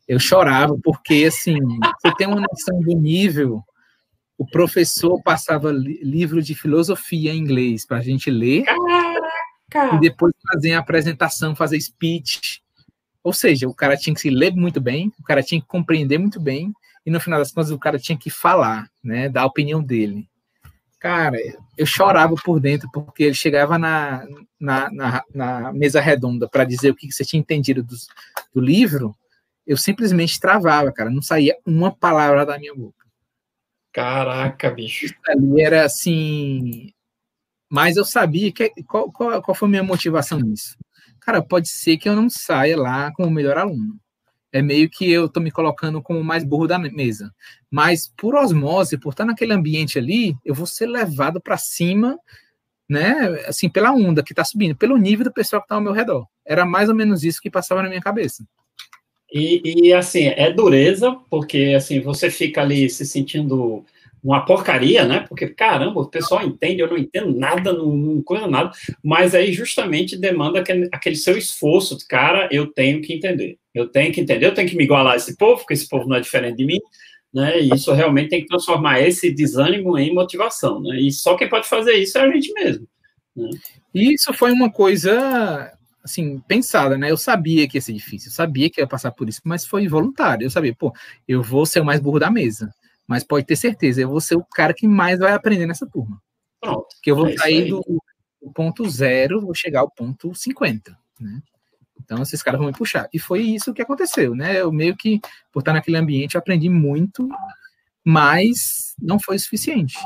[0.08, 3.64] Eu chorava porque, assim, você tem uma noção do nível,
[4.38, 8.66] o professor passava li livro de filosofia em inglês para a gente ler,
[9.70, 9.96] Caraca.
[9.96, 12.61] e depois fazer a apresentação, fazer speech,
[13.24, 16.18] ou seja, o cara tinha que se ler muito bem, o cara tinha que compreender
[16.18, 16.74] muito bem,
[17.06, 20.28] e no final das contas o cara tinha que falar, né, dar a opinião dele.
[21.00, 21.38] Cara,
[21.76, 24.24] eu chorava por dentro, porque ele chegava na,
[24.60, 27.96] na, na, na mesa redonda para dizer o que você tinha entendido do,
[28.54, 29.16] do livro,
[29.66, 33.02] eu simplesmente travava, cara, não saía uma palavra da minha boca.
[33.92, 35.06] Caraca, bicho.
[35.06, 36.94] Isso ali era assim.
[37.70, 38.70] Mas eu sabia que.
[38.86, 40.78] Qual, qual, qual foi a minha motivação nisso?
[41.22, 44.00] Cara, pode ser que eu não saia lá como o melhor aluno.
[44.54, 47.34] é meio que eu tô me colocando como o mais burro da mesa.
[47.70, 52.20] Mas por osmose, por estar naquele ambiente ali, eu vou ser levado para cima,
[52.90, 53.46] né?
[53.48, 56.28] Assim, pela onda que está subindo, pelo nível do pessoal que está ao meu redor.
[56.46, 58.46] Era mais ou menos isso que passava na minha cabeça.
[59.32, 63.86] E, e assim, é dureza, porque assim, você fica ali se sentindo
[64.24, 65.26] uma porcaria, né?
[65.28, 68.72] Porque, caramba, o pessoal entende, eu não entendo nada, não, não coisa nada,
[69.04, 74.14] mas aí justamente demanda aquele, aquele seu esforço, cara, eu tenho que entender, eu tenho
[74.14, 76.20] que entender, eu tenho que me igualar a esse povo, porque esse povo não é
[76.20, 76.80] diferente de mim,
[77.34, 77.60] né?
[77.60, 81.00] E isso realmente tem que transformar esse desânimo em motivação, né?
[81.00, 82.88] E só quem pode fazer isso é a gente mesmo.
[83.36, 83.50] Né?
[83.94, 85.72] Isso foi uma coisa
[86.04, 87.12] assim, pensada, né?
[87.12, 89.88] Eu sabia que ia ser difícil, eu sabia que ia passar por isso, mas foi
[89.88, 90.46] voluntário.
[90.46, 90.94] Eu sabia, pô,
[91.28, 92.74] eu vou ser o mais burro da mesa.
[93.12, 96.24] Mas pode ter certeza, eu vou ser o cara que mais vai aprender nessa turma.
[96.62, 96.88] Pronto.
[97.04, 97.82] Que eu vou é sair do,
[98.42, 101.42] do, ponto zero, vou chegar ao ponto 50, né?
[102.02, 103.10] Então, esses caras vão me puxar.
[103.14, 104.62] E foi isso que aconteceu, né?
[104.62, 105.20] Eu meio que,
[105.52, 107.28] por estar naquele ambiente, aprendi muito,
[108.02, 109.98] mas não foi o suficiente.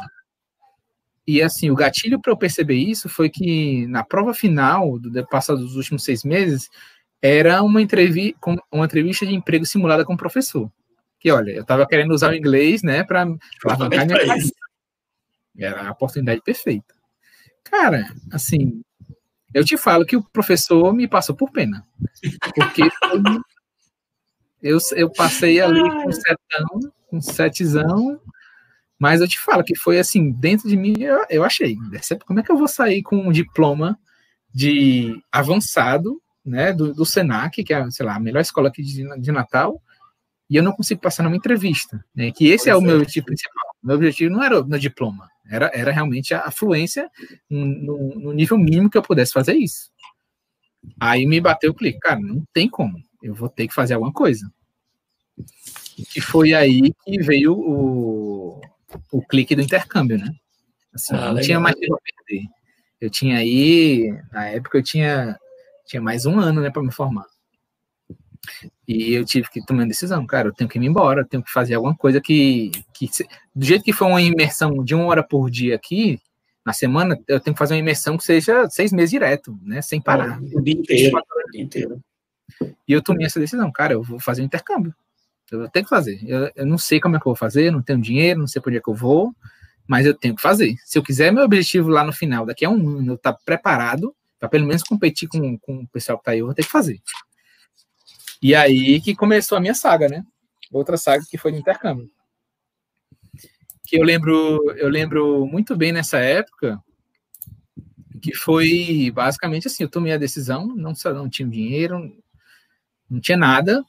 [1.28, 5.60] E, assim, o gatilho para eu perceber isso foi que, na prova final, do passado
[5.60, 6.72] dos últimos seis meses,
[7.22, 8.36] era uma, entrevi
[8.72, 10.72] uma entrevista de emprego simulada com o professor
[11.26, 13.22] que, olha, eu estava querendo usar o inglês, né, para
[13.66, 14.48] alavancar minha carreira.
[15.58, 16.94] Era a oportunidade perfeita.
[17.64, 18.84] Cara, assim,
[19.52, 21.84] eu te falo que o professor me passou por pena.
[22.54, 22.84] Porque
[24.62, 28.22] eu, eu passei ali com setão, com setezão,
[29.00, 31.76] mas eu te falo que foi assim, dentro de mim, eu, eu achei.
[32.28, 33.98] Como é que eu vou sair com um diploma
[34.54, 39.20] de avançado, né, do, do Senac, que é, sei lá, a melhor escola aqui de,
[39.20, 39.82] de Natal,
[40.50, 42.32] e eu não consigo passar numa entrevista, né?
[42.32, 43.76] Que esse é o meu objetivo principal.
[43.84, 47.10] Meu objetivo não era no diploma, era, era realmente a fluência
[47.50, 47.66] no,
[48.16, 49.92] no, nível mínimo que eu pudesse fazer isso.
[51.00, 54.14] Aí me bateu o clique, cara, não tem como, eu vou ter que fazer alguma
[54.14, 54.52] coisa.
[56.16, 58.62] E foi aí que veio o,
[59.12, 60.32] o clique do intercâmbio, né?
[60.94, 62.48] Assim, ah, não tinha mais tempo a perder.
[63.02, 65.38] Eu tinha aí, na época eu tinha,
[65.86, 67.26] tinha mais um ano, né, para me formar.
[68.88, 71.44] E eu tive que tomar uma decisão, cara, eu tenho que ir embora, eu tenho
[71.44, 73.10] que fazer alguma coisa que, que
[73.54, 76.20] do jeito que foi uma imersão de uma hora por dia aqui,
[76.66, 80.02] na semana, eu tenho que fazer uma imersão que seja seis meses direto, né, sem
[80.02, 80.42] parar.
[80.42, 82.02] O dia inteiro, o dia inteiro.
[82.88, 84.94] E eu tomei essa decisão, cara, eu vou fazer um intercâmbio.
[85.52, 86.20] Eu tenho que fazer.
[86.26, 88.62] Eu, eu não sei como é que eu vou fazer, não tenho dinheiro, não sei
[88.62, 89.32] por onde é que eu vou,
[89.88, 90.76] mas eu tenho que fazer.
[90.84, 93.40] Se eu quiser meu objetivo lá no final, daqui a um ano, eu estar tá
[93.46, 96.64] preparado para pelo menos competir com, com o pessoal que está aí, eu vou ter
[96.64, 97.00] que fazer.
[98.46, 100.24] E aí que começou a minha saga, né?
[100.72, 102.08] Outra saga que foi de intercâmbio.
[103.88, 106.80] Que eu lembro, eu lembro muito bem nessa época,
[108.22, 112.16] que foi basicamente assim, eu tomei a decisão, não, não tinha dinheiro,
[113.10, 113.84] não tinha nada,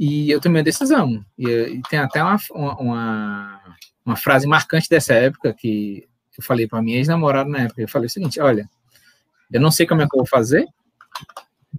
[0.00, 1.22] e eu tomei a decisão.
[1.36, 6.80] E, e tem até uma, uma, uma, frase marcante dessa época que eu falei para
[6.80, 8.66] minha ex-namorada na época, eu falei o seguinte, olha,
[9.52, 10.66] eu não sei como é que eu vou fazer,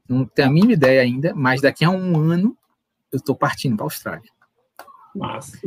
[0.07, 2.57] não tenho a mínima ideia ainda, mas daqui a um ano
[3.11, 4.29] eu estou partindo para a Austrália.
[5.15, 5.57] Massa.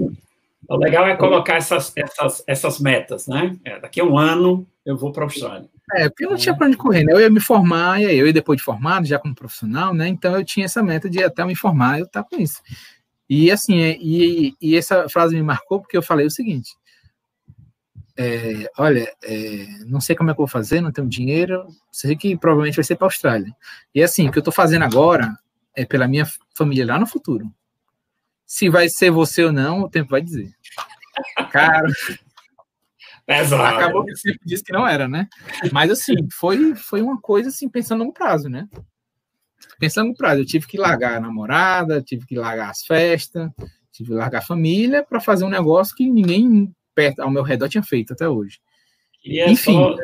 [0.68, 3.56] O legal é colocar essas, essas, essas metas, né?
[3.64, 5.68] É, daqui a um ano eu vou para a Austrália.
[5.94, 7.12] É, porque eu não tinha para onde correr, né?
[7.12, 10.08] Eu ia me formar, e aí eu ia depois de formado, já como profissional, né?
[10.08, 12.60] Então eu tinha essa meta de até me formar, eu estar com isso.
[13.28, 16.76] E assim, e, e essa frase me marcou porque eu falei o seguinte:
[18.20, 22.16] é, olha, é, não sei como é que eu vou fazer, não tenho dinheiro, sei
[22.16, 23.54] que provavelmente vai ser para a Austrália.
[23.94, 25.38] E assim, o que eu estou fazendo agora
[25.76, 27.48] é pela minha família lá no futuro.
[28.44, 30.52] Se vai ser você ou não, o tempo vai dizer.
[31.52, 31.86] Cara,
[33.68, 35.28] acabou que sempre disse que não era, né?
[35.70, 38.68] Mas assim, foi, foi uma coisa assim, pensando no prazo, né?
[39.78, 43.48] Pensando no prazo, eu tive que largar a namorada, tive que largar as festas,
[43.92, 47.68] tive que largar a família para fazer um negócio que ninguém perto, ao meu redor
[47.68, 48.58] tinha feito até hoje.
[49.24, 49.74] E Enfim.
[49.74, 49.96] Só,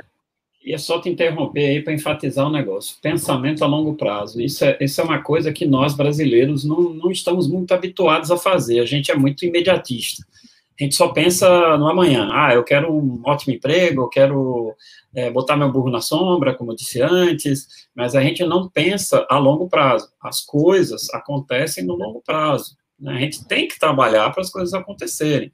[0.65, 2.97] é só te interromper aí para enfatizar um negócio.
[3.03, 4.41] Pensamento a longo prazo.
[4.41, 8.37] Isso é, isso é uma coisa que nós brasileiros não, não estamos muito habituados a
[8.37, 8.79] fazer.
[8.79, 10.25] A gente é muito imediatista.
[10.79, 12.31] A gente só pensa no amanhã.
[12.33, 14.75] Ah, eu quero um ótimo emprego, eu quero
[15.15, 19.27] é, botar meu burro na sombra, como eu disse antes, mas a gente não pensa
[19.29, 20.09] a longo prazo.
[20.23, 22.77] As coisas acontecem no longo prazo.
[22.99, 23.15] Né?
[23.15, 25.53] A gente tem que trabalhar para as coisas acontecerem.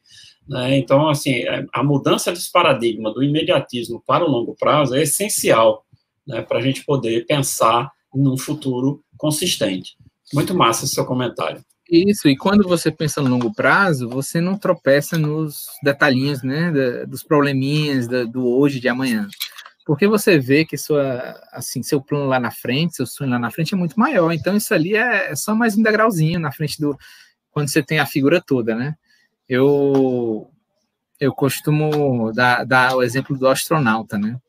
[0.49, 0.78] Né?
[0.78, 5.84] Então, assim, é, a mudança desse paradigma do imediatismo para o longo prazo é essencial
[6.26, 9.97] né, para a gente poder pensar num futuro consistente.
[10.32, 11.62] Muito massa seu comentário.
[11.91, 17.24] Isso, e quando você pensa no longo prazo, você não tropeça nos detalhinhos, né, dos
[17.24, 19.28] probleminhas do hoje, de amanhã.
[19.84, 23.51] porque você vê que sua, assim, seu plano lá na frente, seu sonho lá na
[23.51, 24.30] frente é muito maior.
[24.30, 26.97] Então, isso ali é, é só mais um degrauzinho na frente do.
[27.51, 28.95] Quando você tem a figura toda, né?
[29.51, 30.48] Eu,
[31.18, 34.40] eu costumo dar, dar o exemplo do astronauta, né?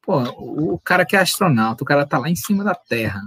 [0.00, 3.20] Pô, o cara que é astronauta, o cara tá lá em cima da Terra,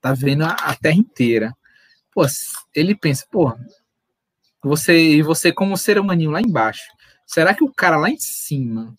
[0.00, 1.56] tá vendo a, a Terra inteira.
[2.14, 2.24] Pô,
[2.72, 3.52] ele pensa, pô,
[4.62, 6.84] você e você como ser humaninho lá embaixo,
[7.26, 8.94] será que o cara lá em cima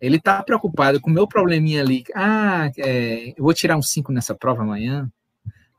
[0.00, 2.02] ele tá preocupado com o meu probleminha ali?
[2.12, 5.08] Ah, é, eu vou tirar um 5 nessa prova amanhã.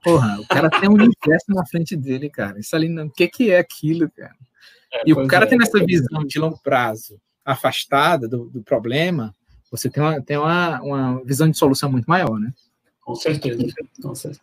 [0.02, 2.58] Porra, o cara tem um universo na frente dele, cara.
[2.58, 4.47] Isso ali, o que que é aquilo, cara?
[4.98, 9.34] É, e o cara é, tem essa visão de longo prazo, afastada do, do problema,
[9.72, 12.54] você tem, uma, tem uma, uma visão de solução muito maior, né?
[13.02, 13.66] Com certeza,
[14.02, 14.42] com certeza.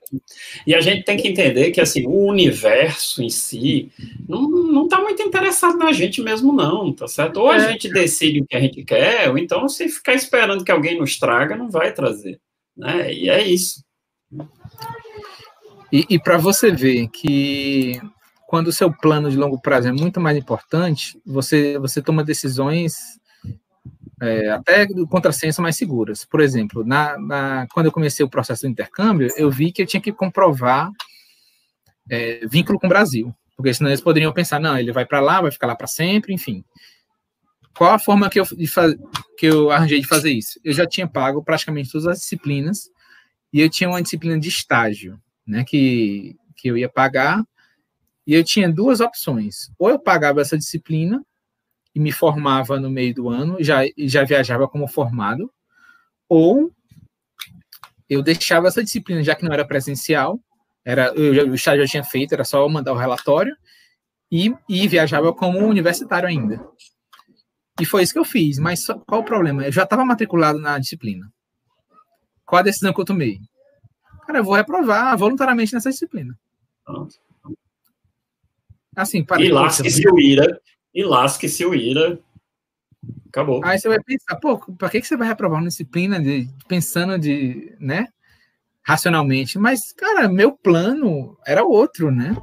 [0.67, 3.93] E a gente tem que entender que assim, o universo em si
[4.27, 7.41] não está muito interessado na gente mesmo, não, tá certo?
[7.41, 7.73] Ou a é.
[7.73, 11.19] gente decide o que a gente quer, ou então se ficar esperando que alguém nos
[11.19, 12.41] traga, não vai trazer.
[12.75, 13.13] Né?
[13.13, 13.85] E é isso.
[15.93, 18.01] E, e para você ver que
[18.55, 23.19] quando o seu plano de longo prazo é muito mais importante, você, você toma decisões
[24.23, 26.25] é, até contrassenso mais seguras.
[26.25, 29.87] Por exemplo, na, na, quando eu comecei o processo do intercâmbio, eu vi que eu
[29.87, 30.89] tinha que comprovar
[32.09, 35.41] é, vínculo com o Brasil, porque senão eles poderiam pensar, não, ele vai para lá,
[35.41, 36.65] vai ficar lá para sempre, enfim.
[37.77, 38.45] Qual a forma que eu,
[39.37, 40.61] que eu arranjei de fazer isso?
[40.63, 42.89] Eu já tinha pago praticamente todas as disciplinas
[43.53, 47.45] e eu tinha uma disciplina de estágio, né, que, que eu ia pagar,
[48.27, 49.71] e eu tinha duas opções.
[49.79, 51.25] Ou eu pagava essa disciplina
[51.95, 55.53] e me formava no meio do ano, já, já viajava como formado,
[56.29, 56.73] ou
[58.09, 60.41] eu deixava essa disciplina, já que não era presencial,
[60.85, 63.57] era, eu, o estágio já tinha feito, era só mandar o relatório,
[64.31, 66.67] e, e viajava como universitário ainda.
[67.81, 69.65] E foi isso que eu fiz, mas só, qual o problema?
[69.65, 71.33] Eu já estava matriculado na disciplina.
[72.45, 73.39] Qual a decisão que eu tomei?
[74.27, 76.39] Cara, eu vou reprovar voluntariamente nessa disciplina.
[78.97, 80.61] Assim, para e lasque-se o IRA,
[80.95, 82.19] e lasque-se o IRA.
[83.29, 83.61] Acabou.
[83.65, 87.19] Aí você vai pensar, pô, para que, que você vai reprovar uma disciplina de, pensando
[87.19, 88.09] de, né,
[88.83, 89.59] racionalmente?
[89.59, 92.37] Mas, cara, meu plano era outro, né?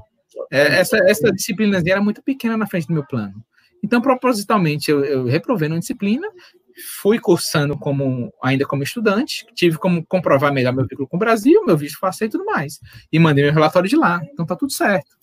[0.51, 3.43] É, essa, essa disciplina era muito pequena na frente do meu plano.
[3.83, 6.27] Então, propositalmente, eu, eu reprovei uma disciplina,
[6.99, 11.65] fui cursando como ainda como estudante, tive como comprovar melhor meu vínculo com o Brasil,
[11.65, 12.79] meu visto passei e tudo mais.
[13.11, 14.21] E mandei meu relatório de lá.
[14.31, 15.20] Então tá tudo certo.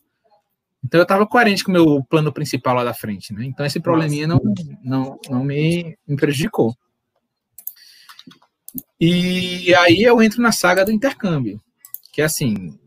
[0.84, 3.44] Então eu estava coerente com o meu plano principal lá da frente, né?
[3.44, 4.40] Então esse probleminha não,
[4.82, 6.74] não, não me, me prejudicou.
[9.00, 11.60] E aí eu entro na saga do intercâmbio,
[12.12, 12.78] que é assim,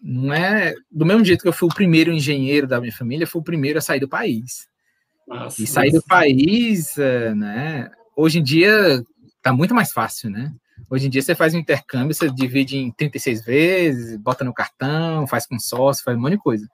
[0.00, 3.40] não é do mesmo jeito que eu fui o primeiro engenheiro da minha família, fui
[3.40, 4.68] o primeiro a sair do país.
[5.26, 6.00] Nossa, e sair nossa.
[6.00, 7.90] do país, é, né?
[8.16, 9.02] Hoje em dia
[9.42, 10.52] tá muito mais fácil, né?
[10.88, 15.26] Hoje em dia você faz um intercâmbio, você divide em 36 vezes, bota no cartão,
[15.26, 16.68] faz consórcio, faz um monte de coisa.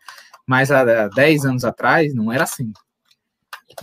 [0.47, 2.73] Mas há 10 anos atrás não era assim.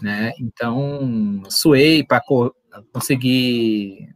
[0.02, 0.34] Né?
[0.40, 2.54] Então, suei para co
[2.94, 4.10] conseguir.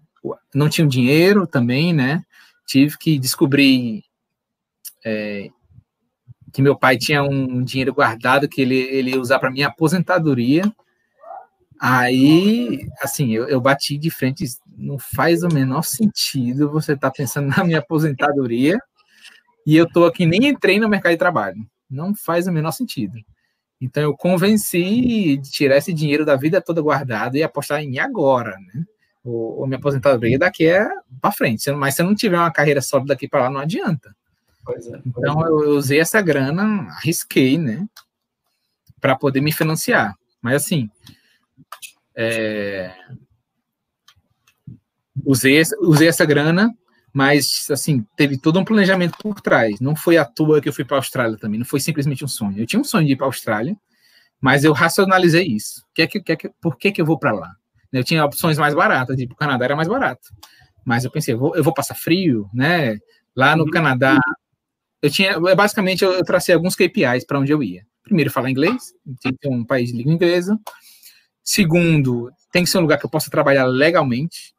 [0.53, 2.23] Não tinha dinheiro também, né?
[2.65, 4.03] Tive que descobrir
[5.03, 5.49] é,
[6.53, 10.63] que meu pai tinha um dinheiro guardado que ele, ele ia usar para minha aposentadoria.
[11.81, 14.45] Aí, assim, eu, eu bati de frente,
[14.77, 18.79] não faz o menor sentido você estar tá pensando na minha aposentadoria
[19.65, 21.57] e eu tô aqui, nem entrei no mercado de trabalho.
[21.93, 23.19] Não faz o menor sentido.
[23.79, 27.99] Então eu convenci de tirar esse dinheiro da vida toda guardado e apostar em mim
[27.99, 28.85] agora, né?
[29.23, 30.87] Ou, ou me aposentadoria daqui é
[31.21, 31.69] para frente.
[31.71, 34.15] Mas se eu não tiver uma carreira sólida daqui para lá, não adianta.
[34.65, 35.49] Pois é, pois então é.
[35.49, 37.87] eu usei essa grana, arrisquei, né?
[39.01, 40.15] Para poder me financiar.
[40.41, 40.89] Mas assim,
[42.15, 42.93] é,
[45.25, 46.73] usei, usei essa grana
[47.13, 49.79] mas, assim, teve todo um planejamento por trás.
[49.79, 52.27] Não foi à toa que eu fui para a Austrália também, não foi simplesmente um
[52.27, 52.57] sonho.
[52.57, 53.77] Eu tinha um sonho de ir para a Austrália,
[54.41, 55.85] mas eu racionalizei isso.
[55.93, 57.55] Que é que, que, é que, por que, que eu vou para lá?
[57.91, 60.29] Eu tinha opções mais baratas, tipo, o Canadá era mais barato.
[60.83, 62.97] Mas eu pensei, eu vou, eu vou passar frio, né?
[63.35, 64.19] Lá no Canadá,
[65.01, 67.85] eu tinha, basicamente, eu, eu tracei alguns KPIs para onde eu ia.
[68.03, 70.59] Primeiro, falar inglês, tem que ter um país de língua inglesa.
[71.43, 74.53] Segundo, tem que ser um lugar que eu possa trabalhar legalmente.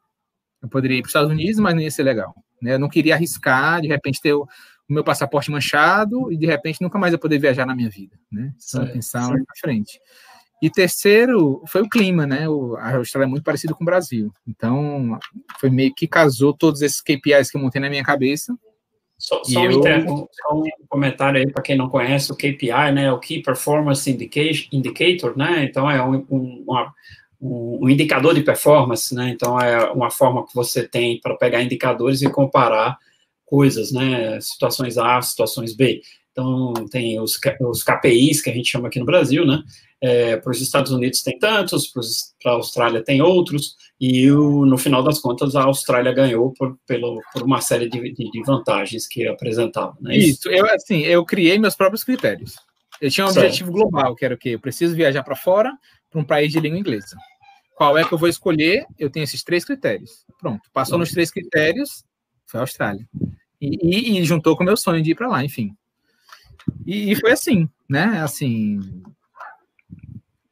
[0.61, 2.33] Eu poderia ir para os Estados Unidos, mas não ia ser legal.
[2.61, 2.73] Né?
[2.73, 6.81] Eu não queria arriscar, de repente, ter o, o, meu passaporte manchado e, de repente,
[6.81, 8.17] nunca mais eu poder viajar na minha vida.
[8.31, 8.53] Né?
[8.57, 9.99] Então, pensar lá para frente.
[10.61, 12.47] E terceiro, foi o clima, né?
[12.47, 14.31] O, a Austrália é muito parecido com o Brasil.
[14.47, 15.19] Então,
[15.59, 18.57] foi meio que casou todos esses KPIs que eu montei na minha cabeça.
[19.17, 20.29] Só, só, um, eu...
[20.31, 23.11] só um, comentário aí para quem não conhece o KPI, né?
[23.11, 24.09] O Key Performance
[24.71, 25.63] Indicator, né?
[25.63, 26.93] Então é um, uma,
[27.39, 29.29] um, um, indicador de performance, né?
[29.29, 32.97] Então é uma forma que você tem para pegar indicadores e comparar
[33.45, 34.39] coisas, né?
[34.41, 36.01] Situações A, situações B.
[36.31, 39.63] Então tem os, os KPIs que a gente chama aqui no Brasil, né?
[40.01, 41.91] É, para os Estados Unidos tem tantos,
[42.43, 46.77] para a Austrália tem outros, e o, no final das contas a Austrália ganhou por,
[46.85, 49.95] pelo, por uma série de, de, de vantagens que apresentava.
[50.01, 50.17] Né?
[50.17, 52.55] Isso, Isso eu, assim, eu criei meus próprios critérios.
[53.01, 53.45] Eu tinha um certo.
[53.45, 54.49] objetivo global, que era o quê?
[54.49, 55.71] Eu preciso viajar para fora,
[56.15, 57.17] para um país de língua inglesa.
[57.75, 58.85] Qual é que eu vou escolher?
[58.97, 60.25] Eu tenho esses três critérios.
[60.39, 62.05] Pronto, passou nos três critérios,
[62.45, 63.05] foi a Austrália.
[63.59, 65.75] E, e, e juntou com o meu sonho de ir para lá, enfim.
[66.85, 68.21] E, e, foi assim, né?
[68.21, 68.79] Assim,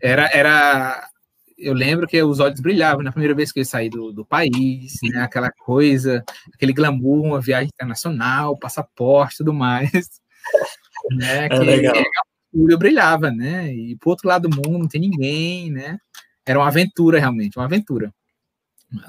[0.01, 1.09] era, era,
[1.57, 4.97] eu lembro que os olhos brilhavam na primeira vez que eu saí do, do país,
[5.01, 5.21] né?
[5.21, 9.91] Aquela coisa, aquele glamour, uma viagem internacional, passaporte, tudo mais.
[11.11, 11.47] Né?
[11.47, 11.95] É que, legal
[12.53, 13.73] eu brilhava, né?
[13.73, 15.97] E pro outro lado do mundo não tem ninguém, né?
[16.45, 18.13] Era uma aventura, realmente, uma aventura.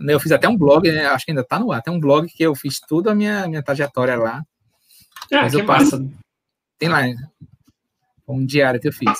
[0.09, 1.07] Eu fiz até um blog, né?
[1.07, 3.47] acho que ainda tá no ar, tem um blog que eu fiz toda a minha,
[3.47, 4.43] minha trajetória lá.
[5.31, 6.11] Ah, Mas eu passo.
[6.79, 7.03] Tem lá,
[8.27, 9.19] um diário que eu fiz.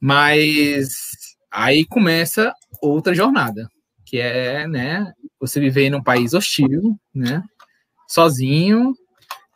[0.00, 3.68] Mas aí começa outra jornada,
[4.04, 7.42] que é, né, você viver num país hostil, né,
[8.08, 8.94] sozinho,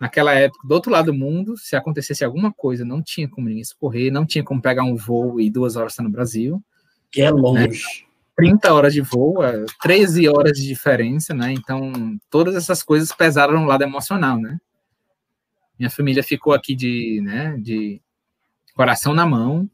[0.01, 3.65] naquela época, do outro lado do mundo, se acontecesse alguma coisa, não tinha como ninguém
[3.65, 6.63] socorrer, não tinha como pegar um voo e duas horas estar no Brasil.
[7.11, 7.83] Que é longe.
[7.83, 8.05] Né?
[8.37, 9.37] 30 horas de voo,
[9.81, 11.53] 13 é horas de diferença, né?
[11.53, 14.59] Então, todas essas coisas pesaram no lado emocional, né?
[15.79, 18.01] Minha família ficou aqui de, né, de
[18.75, 19.69] coração na mão,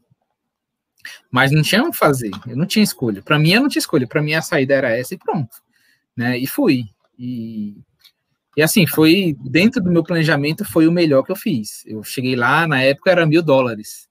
[1.31, 3.21] mas não tinha o que fazer, eu não tinha escolha.
[3.21, 5.57] Para mim, eu não tinha escolha, para mim a saída era essa e pronto,
[6.15, 6.37] né?
[6.37, 6.85] E fui.
[7.17, 7.77] E
[8.55, 11.83] e assim, foi dentro do meu planejamento, foi o melhor que eu fiz.
[11.85, 14.09] Eu cheguei lá, na época era mil dólares.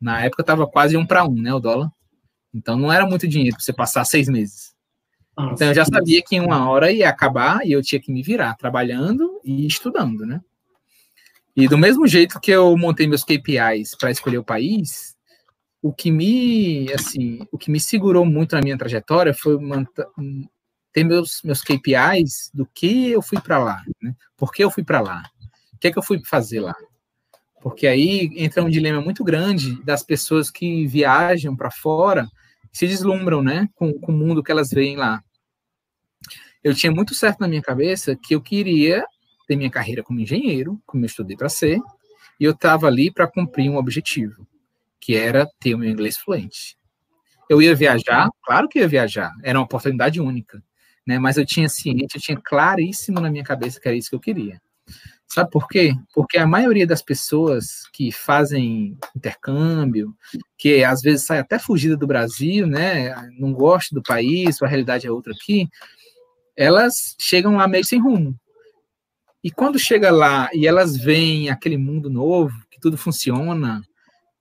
[0.00, 1.90] Na época estava quase um para um, né, o dólar.
[2.52, 4.72] Então não era muito dinheiro para você passar seis meses.
[5.36, 8.12] Nossa, então eu já sabia que em uma hora ia acabar e eu tinha que
[8.12, 10.40] me virar trabalhando e estudando, né?
[11.54, 15.16] E do mesmo jeito que eu montei meus KPIs para escolher o país,
[15.80, 19.56] o que me assim, o que me segurou muito na minha trajetória foi
[20.92, 24.14] ter meus, meus KPIs do que eu fui para lá, né?
[24.36, 25.22] Por que eu fui para lá?
[25.72, 26.74] O que é que eu fui fazer lá?
[27.60, 32.28] Porque aí entra um dilema muito grande das pessoas que viajam para fora
[32.72, 35.22] se deslumbram, né, com, com o mundo que elas veem lá.
[36.64, 39.04] Eu tinha muito certo na minha cabeça que eu queria
[39.46, 41.78] ter minha carreira como engenheiro, como eu estudei para ser,
[42.40, 44.46] e eu estava ali para cumprir um objetivo,
[44.98, 46.76] que era ter o meu inglês fluente.
[47.48, 50.62] Eu ia viajar, claro que ia viajar, era uma oportunidade única
[51.06, 51.18] né?
[51.18, 54.20] Mas eu tinha ciente, eu tinha claríssimo na minha cabeça que era isso que eu
[54.20, 54.60] queria.
[55.26, 55.94] Sabe por quê?
[56.14, 60.14] Porque a maioria das pessoas que fazem intercâmbio,
[60.58, 63.14] que às vezes sai até fugida do Brasil, né?
[63.38, 65.68] Não gosta do país, a realidade é outra aqui,
[66.54, 68.38] elas chegam lá meio sem rumo.
[69.42, 73.82] E quando chega lá e elas veem aquele mundo novo, que tudo funciona,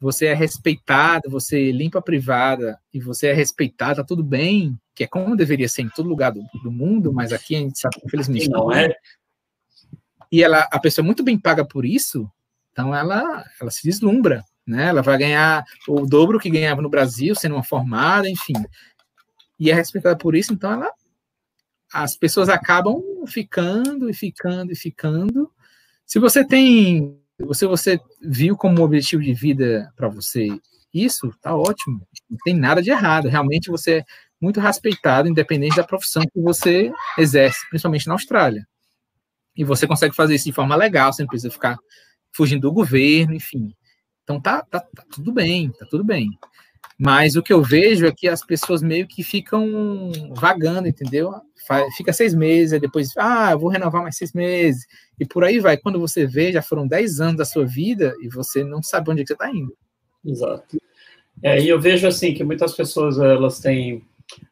[0.01, 5.03] você é respeitado, você limpa a privada e você é respeitado, tá tudo bem, que
[5.03, 7.99] é como deveria ser em todo lugar do, do mundo, mas aqui a gente sabe
[7.99, 8.95] que infelizmente não é.
[10.31, 12.27] E ela, a pessoa é muito bem paga por isso,
[12.71, 14.87] então ela, ela se deslumbra, né?
[14.87, 18.53] Ela vai ganhar o dobro que ganhava no Brasil, sendo uma formada, enfim.
[19.59, 20.91] E é respeitada por isso, então ela,
[21.93, 25.51] as pessoas acabam ficando e ficando e ficando.
[26.07, 30.49] Se você tem você você viu como objetivo de vida para você
[30.93, 32.05] isso, tá ótimo.
[32.29, 33.29] Não tem nada de errado.
[33.29, 34.05] Realmente você é
[34.39, 38.67] muito respeitado, independente da profissão que você exerce, principalmente na Austrália.
[39.55, 41.77] E você consegue fazer isso de forma legal, sem precisar ficar
[42.33, 43.73] fugindo do governo, enfim.
[44.23, 46.29] Então tá, tá, tá tudo bem, tá tudo bem.
[46.97, 51.33] Mas o que eu vejo é que as pessoas meio que ficam vagando, entendeu?
[51.95, 54.85] Fica seis meses, depois, ah, vou renovar mais seis meses,
[55.19, 55.77] e por aí vai.
[55.77, 59.21] Quando você vê, já foram dez anos da sua vida e você não sabe onde
[59.21, 59.75] é que você está indo.
[60.25, 60.77] Exato.
[61.43, 64.03] É, e eu vejo assim que muitas pessoas elas têm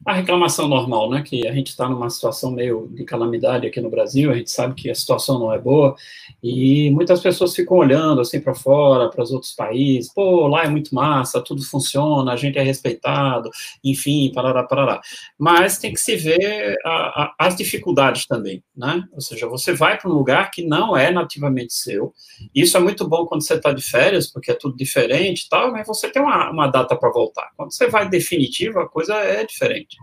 [0.05, 1.21] a reclamação normal, né?
[1.21, 4.73] Que a gente está numa situação meio de calamidade aqui no Brasil, a gente sabe
[4.73, 5.95] que a situação não é boa,
[6.41, 10.69] e muitas pessoas ficam olhando assim para fora, para os outros países, pô, lá é
[10.69, 13.49] muito massa, tudo funciona, a gente é respeitado,
[13.83, 15.01] enfim, parará, parará.
[15.37, 16.89] Mas tem que se ver a,
[17.23, 19.03] a, as dificuldades também, né?
[19.13, 22.13] Ou seja, você vai para um lugar que não é nativamente seu,
[22.55, 25.71] isso é muito bom quando você está de férias, porque é tudo diferente e tal,
[25.71, 27.51] mas você tem uma, uma data para voltar.
[27.55, 29.97] Quando você vai definitivo, a coisa é diferente diferente.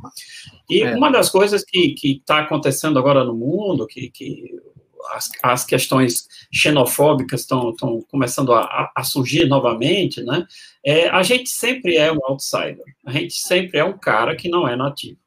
[0.71, 0.95] E é.
[0.95, 4.55] uma das coisas que está acontecendo agora no mundo, que, que
[5.12, 7.73] as, as questões xenofóbicas estão
[8.11, 10.47] começando a, a, surgir novamente, né?
[10.85, 14.67] É, a gente sempre é um outsider, a gente sempre é um cara que não
[14.67, 15.19] é nativo.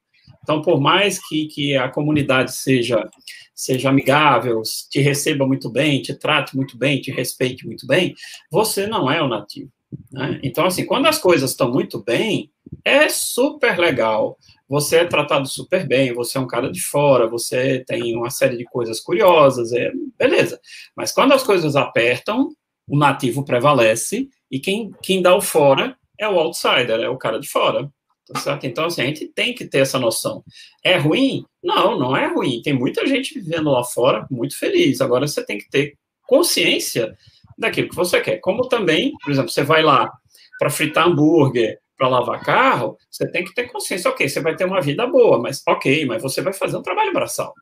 [0.42, 3.08] Então, por mais que, que a comunidade seja,
[3.54, 8.16] seja amigável, te receba muito bem, te trate muito bem, te respeite muito bem,
[8.52, 9.72] você não é o nativo.
[10.12, 10.40] Né?
[10.44, 12.52] Então, assim, quando as coisas estão muito bem,
[12.84, 14.38] é super legal.
[14.68, 18.56] Você é tratado super bem, você é um cara de fora, você tem uma série
[18.56, 20.60] de coisas curiosas, é beleza.
[20.96, 22.50] Mas quando as coisas apertam,
[22.88, 27.40] o nativo prevalece e quem, quem dá o fora é o outsider, é o cara
[27.40, 27.90] de fora.
[28.32, 28.68] Tá certo?
[28.68, 30.44] Então, assim, a gente tem que ter essa noção.
[30.84, 31.44] É ruim?
[31.64, 32.62] Não, não é ruim.
[32.62, 35.02] Tem muita gente vivendo lá fora muito feliz.
[35.02, 35.96] Agora você tem que ter
[36.28, 37.18] consciência
[37.58, 38.38] daquilo que você quer.
[38.38, 40.12] Como também, por exemplo, você vai lá
[40.60, 44.64] para fritar hambúrguer, para lavar carro, você tem que ter consciência, ok, você vai ter
[44.64, 47.54] uma vida boa, mas ok, mas você vai fazer um trabalho braçal.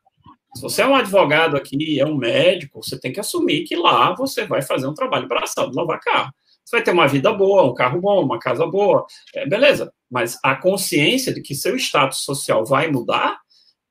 [0.56, 4.14] Se você é um advogado aqui, é um médico, você tem que assumir que lá
[4.14, 6.32] você vai fazer um trabalho braçal de lavar carro.
[6.64, 9.92] Você vai ter uma vida boa, um carro bom, uma casa boa, é, beleza.
[10.10, 13.40] Mas a consciência de que seu status social vai mudar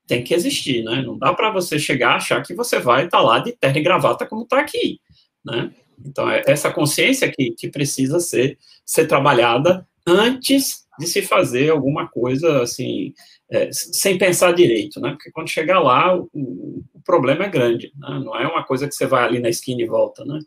[0.06, 1.02] tem que existir, né?
[1.02, 3.78] Não dá para você chegar a achar que você vai estar tá lá de terra
[3.78, 5.00] e gravata como está aqui,
[5.44, 5.72] né?
[6.04, 12.08] Então, é essa consciência que, que precisa ser, ser trabalhada antes de se fazer alguma
[12.08, 13.12] coisa assim,
[13.50, 15.10] é, sem pensar direito, né?
[15.10, 18.20] Porque quando chegar lá, o, o problema é grande, né?
[18.24, 20.38] não é uma coisa que você vai ali na esquina e volta, né?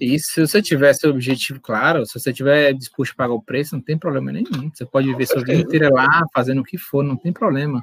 [0.00, 3.76] E se você tiver seu objetivo claro, se você tiver disposto a pagar o preço,
[3.76, 4.70] não tem problema nenhum.
[4.74, 7.82] Você pode viver sua vida inteira lá, fazendo o que for, não tem problema.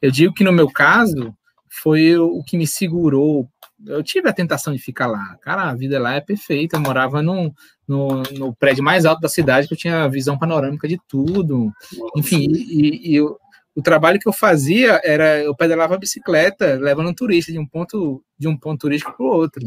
[0.00, 1.34] Eu digo que no meu caso,
[1.70, 3.48] foi o que me segurou
[3.86, 5.36] eu tive a tentação de ficar lá.
[5.40, 6.76] Cara, a vida lá é perfeita.
[6.76, 7.54] Eu morava no,
[7.86, 11.72] no, no prédio mais alto da cidade, que eu tinha visão panorâmica de tudo.
[12.16, 13.38] Enfim, e, e o,
[13.76, 17.66] o trabalho que eu fazia era eu pedalava a bicicleta, levando um turista de um
[17.66, 19.62] ponto de um ponto turístico para o outro.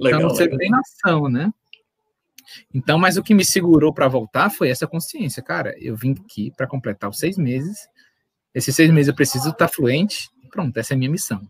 [0.00, 0.58] legal, então você legal.
[0.58, 1.52] tem noção, né?
[2.72, 5.74] Então, mas o que me segurou para voltar foi essa consciência, cara.
[5.78, 7.86] Eu vim aqui para completar os seis meses.
[8.54, 10.28] Esses seis meses eu preciso estar fluente.
[10.50, 11.46] Pronto, essa é a minha missão.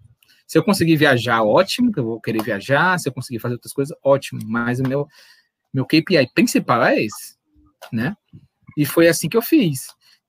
[0.53, 2.99] Se eu conseguir viajar, ótimo, que eu vou querer viajar.
[2.99, 4.39] Se eu conseguir fazer outras coisas, ótimo.
[4.45, 5.09] Mas o meu,
[5.73, 7.39] meu KPI principal é esse,
[7.91, 8.15] né?
[8.77, 9.87] E foi assim que eu fiz.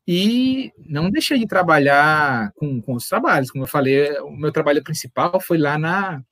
[0.08, 3.52] E não deixei de trabalhar com, com os trabalhos.
[3.52, 6.24] Como eu falei, o meu trabalho principal foi lá na.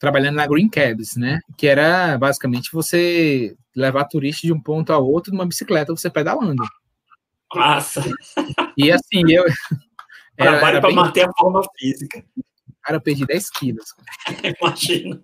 [0.00, 1.40] Trabalhando na Green Cabs, né?
[1.54, 6.64] Que era basicamente você levar turista de um ponto a outro numa bicicleta, você pedalando.
[7.54, 8.02] Nossa!
[8.74, 9.44] E assim, eu.
[10.34, 10.96] Trabalho para bem...
[10.96, 12.24] manter a forma física.
[12.86, 13.86] Cara, eu perdi 10 quilos.
[14.62, 15.20] Imagino.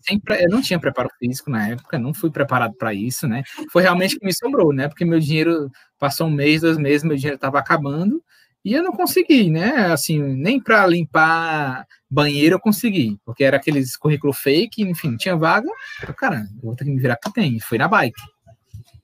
[0.00, 3.42] Sempre, eu não tinha preparo físico na época, não fui preparado para isso, né?
[3.70, 4.88] Foi realmente que me sobrou, né?
[4.88, 8.24] Porque meu dinheiro passou um mês, dois meses, meu dinheiro estava acabando
[8.64, 9.92] e eu não consegui, né?
[9.92, 15.36] Assim, nem para limpar banheiro eu consegui, porque era aqueles currículo fake, enfim, não tinha
[15.36, 15.68] vaga.
[16.06, 17.60] Eu, cara, eu vou ter que me virar que tem.
[17.60, 18.20] Foi na bike.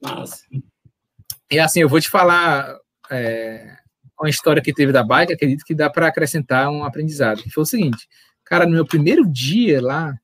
[0.00, 0.42] Nossa.
[1.50, 2.78] E assim, eu vou te falar.
[3.10, 3.76] É,
[4.20, 7.42] uma história que teve da bike, acredito que dá para acrescentar um aprendizado.
[7.42, 8.08] Que foi o seguinte,
[8.44, 10.14] cara, no meu primeiro dia lá,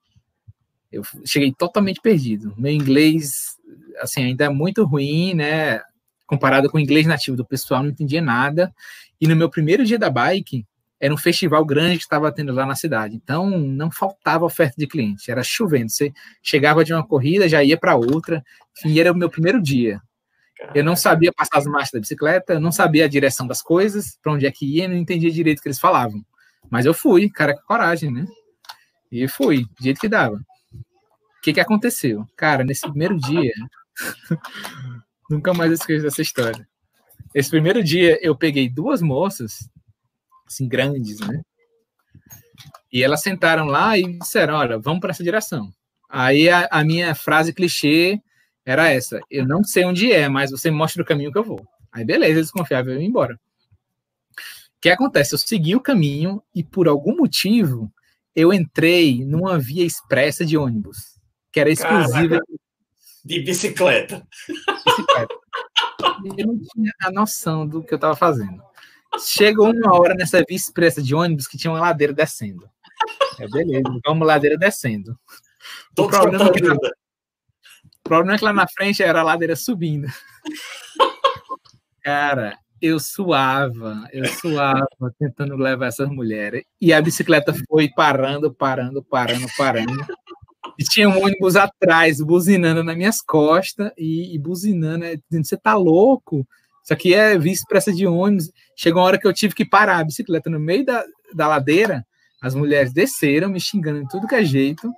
[0.90, 2.54] eu cheguei totalmente perdido.
[2.56, 3.56] Meu inglês,
[4.00, 5.80] assim, ainda é muito ruim, né?
[6.26, 8.74] Comparado com o inglês nativo do pessoal, não entendia nada.
[9.20, 10.66] E no meu primeiro dia da bike,
[11.00, 13.14] era um festival grande que estava tendo lá na cidade.
[13.14, 15.30] Então, não faltava oferta de cliente.
[15.30, 15.90] Era chovendo.
[15.90, 18.42] Você chegava de uma corrida, já ia para outra.
[18.78, 20.00] Enfim, era o meu primeiro dia.
[20.74, 24.32] Eu não sabia passar as marchas da bicicleta, não sabia a direção das coisas, para
[24.32, 26.24] onde é que ia, não entendia direito o que eles falavam.
[26.70, 28.26] Mas eu fui, cara, com coragem, né?
[29.10, 30.36] E fui, do jeito que dava.
[30.36, 32.26] O que, que aconteceu?
[32.36, 33.52] Cara, nesse primeiro dia,
[35.28, 36.66] nunca mais esqueço essa história.
[37.34, 39.68] Esse primeiro dia, eu peguei duas moças,
[40.46, 41.42] assim, grandes, né?
[42.92, 45.72] E elas sentaram lá e disseram: Olha, vamos para essa direção.
[46.08, 48.20] Aí a, a minha frase clichê
[48.64, 49.20] era essa.
[49.30, 51.66] Eu não sei onde é, mas você me mostra o caminho que eu vou.
[51.92, 53.34] Aí, beleza, desconfiável, eu ia embora.
[53.34, 55.34] O que acontece?
[55.34, 57.92] Eu segui o caminho e, por algum motivo,
[58.34, 61.18] eu entrei numa via expressa de ônibus,
[61.52, 62.40] que era exclusiva.
[62.40, 62.44] Caraca,
[63.24, 64.26] de bicicleta.
[64.84, 65.34] bicicleta.
[66.36, 68.62] Eu não tinha a noção do que eu estava fazendo.
[69.18, 72.68] Chegou uma hora nessa via expressa de ônibus que tinha uma ladeira descendo.
[73.38, 75.18] É, beleza, vamos ladeira descendo.
[75.98, 77.03] o problema, é
[78.04, 80.06] o problema é que lá na frente era a ladeira subindo.
[82.04, 84.86] Cara, eu suava, eu suava
[85.18, 86.62] tentando levar essas mulheres.
[86.78, 90.06] E a bicicleta foi parando, parando, parando, parando.
[90.78, 95.56] E tinha um ônibus atrás, buzinando nas minhas costas e, e buzinando, né, dizendo: Você
[95.56, 96.46] tá louco?
[96.82, 98.50] Isso aqui é vice-pressa de ônibus.
[98.76, 101.02] Chegou uma hora que eu tive que parar a bicicleta no meio da,
[101.32, 102.06] da ladeira.
[102.42, 104.92] As mulheres desceram, me xingando de tudo que é jeito,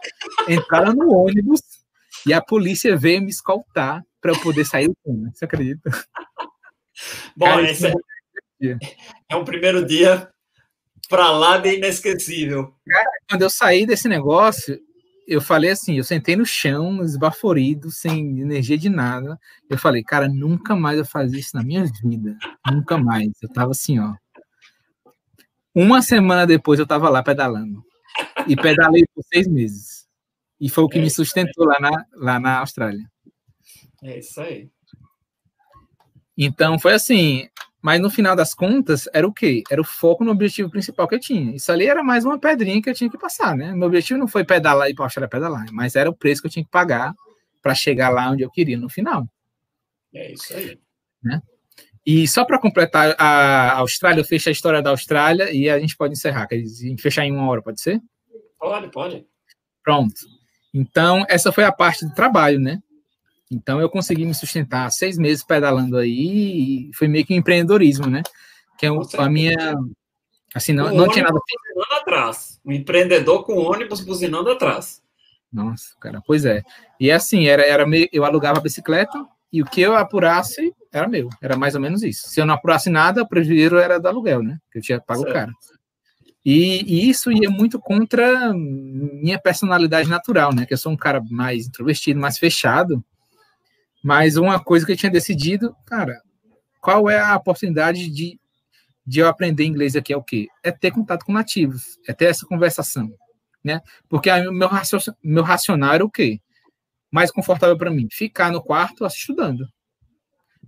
[0.49, 1.61] entraram no ônibus
[2.27, 5.31] e a polícia veio me escoltar para eu poder sair do túnel.
[5.33, 5.91] Você acredita?
[7.37, 8.79] Bom, Cara, esse é,
[9.29, 10.29] é um primeiro dia
[11.09, 12.75] para lá de inesquecível.
[12.87, 14.81] Cara, quando eu saí desse negócio,
[15.27, 19.39] eu falei assim, eu sentei no chão, esbaforido, sem energia de nada.
[19.69, 22.37] Eu falei, cara, nunca mais eu fazer isso na minha vida.
[22.73, 23.29] Nunca mais.
[23.43, 24.15] Eu tava assim, ó.
[25.75, 27.85] Uma semana depois eu tava lá pedalando.
[28.47, 29.96] E pedalei por seis meses.
[30.61, 33.05] E foi o que é me sustentou lá na, lá na Austrália.
[34.03, 34.71] É isso aí.
[36.37, 37.49] Então foi assim,
[37.83, 39.63] mas no final das contas, era o quê?
[39.71, 41.55] Era o foco no objetivo principal que eu tinha.
[41.55, 43.73] Isso ali era mais uma pedrinha que eu tinha que passar, né?
[43.73, 46.65] Meu objetivo não foi pedalar e para pedalar, mas era o preço que eu tinha
[46.65, 47.15] que pagar
[47.63, 49.27] para chegar lá onde eu queria no final.
[50.15, 50.79] É isso aí.
[51.23, 51.41] Né?
[52.05, 55.97] E só para completar a Austrália, eu fecho a história da Austrália e a gente
[55.97, 56.47] pode encerrar.
[56.47, 58.01] Quer dizer, fechar em uma hora, pode ser?
[58.59, 59.27] Pode, pode.
[59.83, 60.15] Pronto.
[60.79, 62.83] Então, essa foi a parte do trabalho, né?
[63.51, 68.07] Então eu consegui me sustentar seis meses pedalando aí e foi meio que um empreendedorismo,
[68.07, 68.23] né?
[68.77, 69.75] Que é a minha.
[70.55, 71.39] Assim, não, não tinha nada.
[71.39, 72.61] Buzinando atrás.
[72.63, 75.03] Um empreendedor com ônibus buzinando atrás.
[75.51, 76.63] Nossa, cara, pois é.
[77.01, 81.09] E assim, era, era meio, eu alugava a bicicleta e o que eu apurasse era
[81.09, 81.31] meu.
[81.41, 82.29] Era mais ou menos isso.
[82.29, 84.59] Se eu não apurasse nada, o prejuízo era do aluguel, né?
[84.71, 85.33] Que eu tinha pago certo.
[85.33, 85.53] caro.
[86.49, 90.65] E, e, isso ia muito contra minha personalidade natural, né?
[90.65, 93.05] Que eu sou um cara mais introvertido, mais fechado.
[94.01, 96.23] Mas uma coisa que eu tinha decidido, cara,
[96.81, 98.39] qual é a oportunidade de,
[99.05, 100.47] de eu aprender inglês aqui é o quê?
[100.63, 103.13] É ter contato com nativos, é ter essa conversação,
[103.65, 103.81] né?
[104.09, 106.41] Porque o meu, raciocínio, meu racional era o quê?
[107.11, 109.67] Mais confortável para mim, ficar no quarto estudando.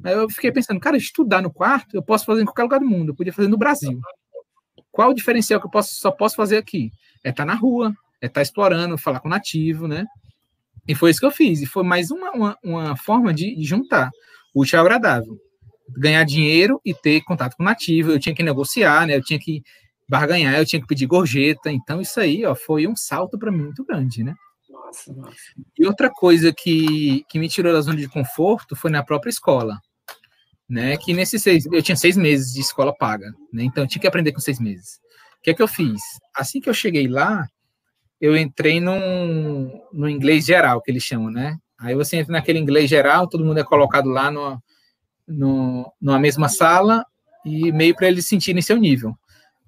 [0.02, 2.86] Aí eu fiquei pensando, cara, estudar no quarto eu posso fazer em qualquer lugar do
[2.86, 4.00] mundo, eu podia fazer no Brasil.
[4.90, 6.90] Qual o diferencial que eu posso, só posso fazer aqui?
[7.24, 10.06] É estar tá na rua, é estar tá explorando, falar com nativo, né?
[10.86, 11.60] E foi isso que eu fiz.
[11.60, 14.10] E foi mais uma, uma, uma forma de, juntar
[14.54, 15.38] o útil ao agradável.
[15.90, 18.10] Ganhar dinheiro e ter contato com o nativo.
[18.10, 19.16] Eu tinha que negociar, né?
[19.16, 19.62] Eu tinha que
[20.08, 21.70] barganhar, eu tinha que pedir gorjeta.
[21.70, 24.34] Então, isso aí ó, foi um salto para mim muito grande, né?
[24.70, 25.36] Nossa, nossa.
[25.78, 29.78] E outra coisa que, que me tirou da zona de conforto foi na própria escola.
[30.68, 34.02] Né, que nesses seis, eu tinha seis meses de escola paga, né, então eu tinha
[34.02, 35.00] que aprender com seis meses.
[35.38, 36.00] O que é que eu fiz?
[36.36, 37.48] Assim que eu cheguei lá,
[38.20, 41.56] eu entrei num, no inglês geral, que eles chamam, né?
[41.78, 44.60] Aí você entra naquele inglês geral, todo mundo é colocado lá no,
[45.26, 47.04] no, numa mesma sala
[47.46, 49.16] e meio para eles sentirem seu nível.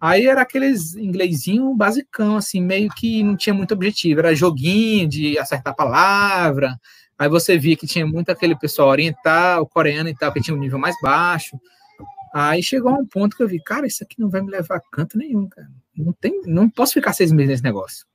[0.01, 5.39] Aí era aqueles inglesinho basicão, assim, meio que não tinha muito objetivo, era joguinho de
[5.39, 6.77] acertar palavra.
[7.21, 10.59] Aí você via que tinha muito aquele pessoal oriental, coreano e tal, que tinha um
[10.59, 11.61] nível mais baixo.
[12.33, 14.81] Aí chegou um ponto que eu vi, cara, isso aqui não vai me levar a
[14.81, 15.69] canto nenhum, cara.
[15.95, 18.07] Não tem, não posso ficar seis meses nesse negócio.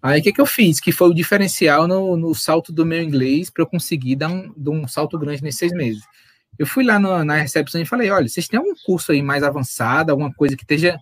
[0.00, 0.80] Aí o que, que eu fiz?
[0.80, 4.50] Que foi o diferencial no, no salto do meu inglês para eu conseguir dar um,
[4.56, 6.02] dar um salto grande nesses seis meses.
[6.58, 9.42] Eu fui lá no, na recepção e falei: olha, vocês têm algum curso aí mais
[9.42, 10.98] avançado, alguma coisa que esteja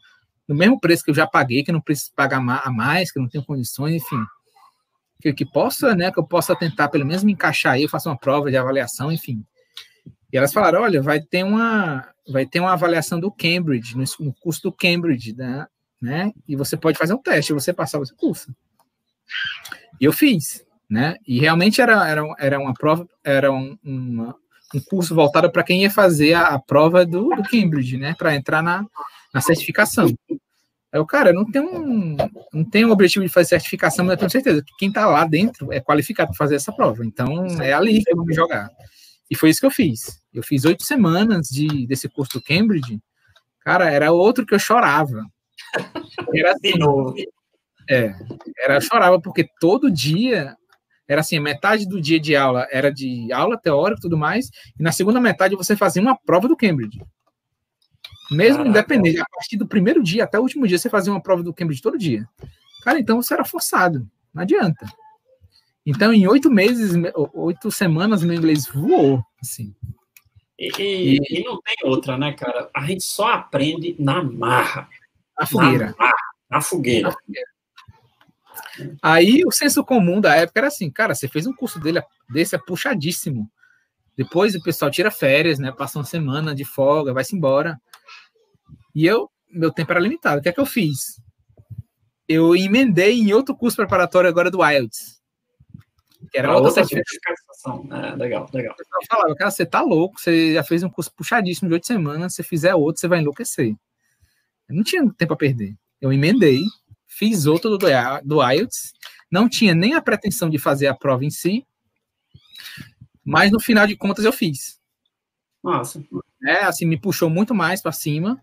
[0.49, 3.29] no mesmo preço que eu já paguei, que não preciso pagar a mais, que não
[3.29, 4.25] tenho condições, enfim.
[5.21, 8.09] Que, que possa, né, que eu possa tentar pelo menos me encaixar aí, eu faço
[8.09, 9.45] uma prova de avaliação, enfim.
[10.33, 14.35] E elas falaram: olha, vai ter uma, vai ter uma avaliação do Cambridge, no, no
[14.35, 15.67] curso do Cambridge, né?
[16.01, 16.33] né?
[16.49, 18.55] E você pode fazer um teste, você passar, você curso.
[20.01, 21.17] E eu fiz, né?
[21.27, 24.35] E realmente era, era, era uma prova, era um, uma,
[24.75, 28.15] um curso voltado para quem ia fazer a, a prova do, do, Cambridge, né?
[28.17, 28.85] Para entrar na,
[29.35, 30.13] na certificação.
[30.93, 32.17] Aí o cara não tem um
[32.53, 35.25] não tem um objetivo de fazer certificação, mas eu tenho certeza que quem está lá
[35.25, 37.05] dentro é qualificado para fazer essa prova.
[37.05, 38.71] Então é ali que eu vou me jogar.
[39.31, 40.21] E foi isso que eu fiz.
[40.35, 43.01] Eu fiz oito semanas de, desse curso do Cambridge.
[43.61, 45.25] Cara, era outro que eu chorava.
[46.35, 46.73] Era assim,
[47.89, 48.15] é,
[48.63, 50.57] era, eu chorava porque todo dia
[51.09, 54.83] era assim, metade do dia de aula era de aula teórica e tudo mais, e
[54.83, 57.01] na segunda metade você fazia uma prova do Cambridge.
[58.31, 58.69] Mesmo Caraca.
[58.69, 61.53] independente, a partir do primeiro dia até o último dia, você fazia uma prova do
[61.53, 62.29] Cambridge todo dia.
[62.83, 64.87] Cara, então você era forçado, não adianta.
[65.85, 66.93] Então, em oito meses,
[67.35, 69.75] oito semanas, meu inglês voou, assim.
[70.59, 72.71] E, e, e, não tem outra, né, cara?
[72.77, 74.89] A gente só aprende na marra.
[75.39, 75.87] Na fogueira.
[75.87, 76.13] Na, marra,
[76.51, 77.09] na fogueira.
[77.09, 77.51] Na fogueira.
[79.03, 82.55] Aí o senso comum da época era assim, cara, você fez um curso dele, desse
[82.55, 83.51] é puxadíssimo.
[84.17, 85.73] Depois o pessoal tira férias, né?
[85.73, 87.81] Passa uma semana de folga, vai-se embora.
[88.95, 90.41] E eu, meu tempo era limitado.
[90.41, 91.21] O que é que eu fiz?
[92.29, 95.21] Eu emendei em outro curso preparatório agora do IELTS.
[96.31, 97.89] Que era outra, outra certificação.
[97.93, 98.75] É, legal, legal.
[98.79, 102.35] Eu falava, cara, você tá louco, você já fez um curso puxadíssimo de oito semanas,
[102.35, 103.75] se fizer outro, você vai enlouquecer.
[104.69, 105.75] Eu não tinha tempo a perder.
[106.01, 106.63] eu emendei,
[107.07, 107.79] fiz outro do,
[108.25, 108.93] do IELTS,
[109.31, 111.67] não tinha nem a pretensão de fazer a prova em si,
[113.25, 114.79] mas no final de contas eu fiz.
[115.63, 116.03] Nossa.
[116.45, 118.43] É, assim, me puxou muito mais para cima.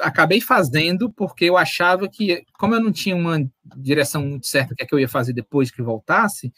[0.00, 3.38] Acabei fazendo porque eu achava que, como eu não tinha uma
[3.76, 6.52] direção muito certa, que, é que eu ia fazer depois que voltasse,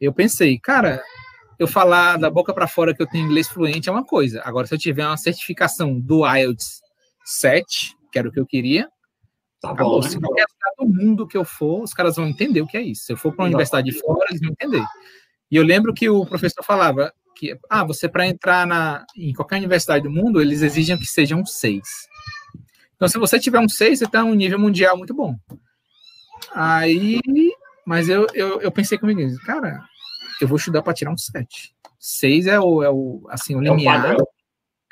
[0.00, 1.02] eu pensei, cara,
[1.58, 4.40] eu falar da boca para fora que eu tenho inglês fluente é uma coisa.
[4.44, 6.80] Agora, se eu tiver uma certificação do IELTS
[7.24, 8.88] 7, que era o que eu queria,
[9.60, 10.00] tá acabou.
[10.00, 12.76] Bom, Se qualquer lugar do mundo que eu for, os caras vão entender o que
[12.76, 13.04] é isso.
[13.04, 14.84] Se eu for para uma universidade de fora, eles vão entender.
[15.50, 19.56] E eu lembro que o professor falava que, ah, você para entrar na, em qualquer
[19.56, 22.08] universidade do mundo, eles exigem que sejam seis.
[22.98, 25.38] Então, se você tiver um seis, você está um nível mundial muito bom.
[26.52, 27.20] Aí,
[27.86, 29.84] mas eu, eu, eu pensei comigo, cara,
[30.40, 31.72] eu vou estudar para tirar um 7.
[31.96, 34.04] 6 é o, é o, assim, o limiar.
[34.04, 34.28] É o,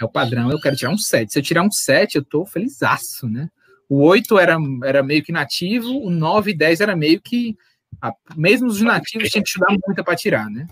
[0.02, 1.32] é o padrão, eu quero tirar um 7.
[1.32, 3.50] Se eu tirar um 7, eu tô felizaço, né?
[3.88, 7.56] O 8 era, era meio que nativo, o 9 e 10 era meio que.
[8.00, 10.68] A, mesmo os nativos tinham que estudar muito para tirar, né?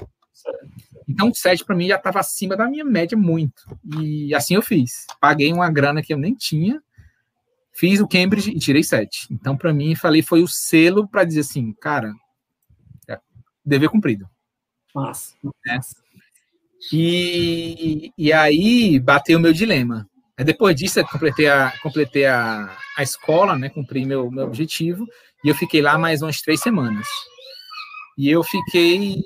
[1.08, 3.64] Então, o 7 para mim já estava acima da minha média muito.
[4.00, 5.06] E assim eu fiz.
[5.20, 6.82] Paguei uma grana que eu nem tinha,
[7.74, 9.28] fiz o Cambridge e tirei 7.
[9.30, 12.12] Então, para mim, falei, foi o selo para dizer assim, cara,
[13.08, 13.18] é
[13.64, 14.28] dever cumprido.
[14.94, 15.34] Massa.
[15.66, 15.80] Né?
[16.92, 20.08] E, e aí bateu o meu dilema.
[20.38, 23.68] Depois disso, eu completei a, completei a, a escola, né?
[23.68, 25.06] Cumpri meu, meu objetivo,
[25.44, 27.06] e eu fiquei lá mais umas três semanas.
[28.18, 29.16] E eu fiquei,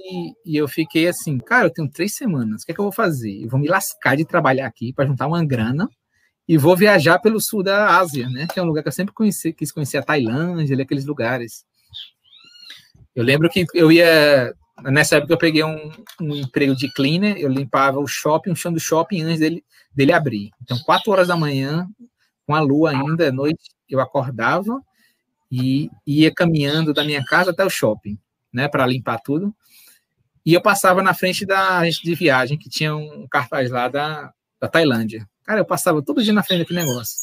[0.44, 2.92] e eu fiquei assim, cara, eu tenho três semanas, o que é que eu vou
[2.92, 3.42] fazer?
[3.42, 5.88] Eu vou me lascar de trabalhar aqui para juntar uma grana
[6.48, 8.46] e vou viajar pelo sul da Ásia, né?
[8.52, 11.64] Que é um lugar que eu sempre conheci, quis conhecer a Tailândia, aqueles lugares.
[13.14, 15.90] Eu lembro que eu ia Nessa época eu peguei um,
[16.20, 20.12] um, emprego de cleaner, eu limpava o shopping, o chão do shopping antes dele, dele
[20.12, 20.50] abrir.
[20.62, 21.88] Então, quatro horas da manhã,
[22.46, 24.80] com a lua ainda, à noite, eu acordava
[25.50, 28.16] e ia caminhando da minha casa até o shopping,
[28.52, 29.52] né, para limpar tudo.
[30.46, 34.32] E eu passava na frente da agência de viagem, que tinha um cartaz lá da,
[34.60, 35.28] da Tailândia.
[35.48, 37.16] Cara, eu passava todo dia na frente daquele negócio.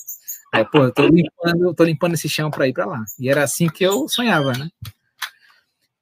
[0.52, 3.06] Aí, pô, eu tô limpando, tô limpando esse chão para ir para lá.
[3.20, 4.68] E era assim que eu sonhava, né?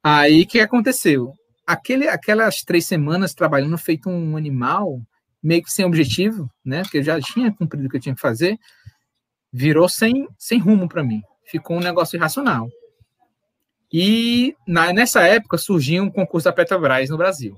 [0.02, 1.36] Aí, o que aconteceu?
[1.66, 5.02] aquele, aquelas três semanas trabalhando feito um animal,
[5.42, 6.84] meio que sem objetivo, né?
[6.84, 8.58] Porque eu já tinha cumprido o que eu tinha que fazer,
[9.52, 11.22] virou sem, sem rumo para mim.
[11.46, 12.70] Ficou um negócio irracional.
[13.92, 17.56] E na, nessa época surgiu um concurso da Petrobras no Brasil.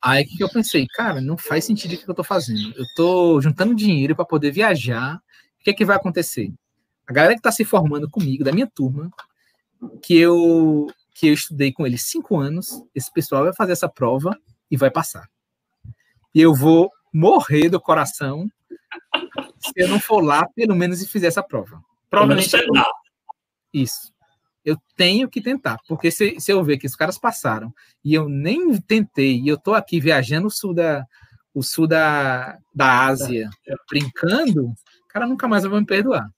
[0.00, 2.74] Aí que eu pensei, cara, não faz sentido o que eu estou fazendo.
[2.76, 5.16] Eu estou juntando dinheiro para poder viajar.
[5.60, 6.52] O que é que vai acontecer?
[7.06, 9.10] A galera que está se formando comigo, da minha turma,
[10.02, 14.36] que eu que eu estudei com ele cinco anos, esse pessoal vai fazer essa prova
[14.68, 15.28] e vai passar.
[16.34, 18.50] E eu vou morrer do coração
[19.60, 21.80] se eu não for lá, pelo menos, e fizer essa prova.
[22.10, 22.50] Provavelmente.
[23.72, 24.12] Isso.
[24.64, 28.28] Eu tenho que tentar, porque se, se eu ver que os caras passaram e eu
[28.28, 31.04] nem tentei, e eu tô aqui viajando o sul da,
[31.52, 33.50] o sul da, da Ásia,
[33.88, 36.28] brincando, o cara nunca mais vai me perdoar.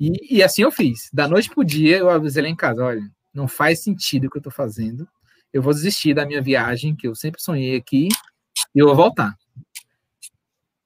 [0.00, 1.10] E, e, assim eu fiz.
[1.12, 3.02] Da noite pro dia, eu avisei lá em casa: olha,
[3.34, 5.08] não faz sentido o que eu estou fazendo,
[5.52, 8.08] eu vou desistir da minha viagem, que eu sempre sonhei aqui,
[8.74, 9.34] e eu vou voltar.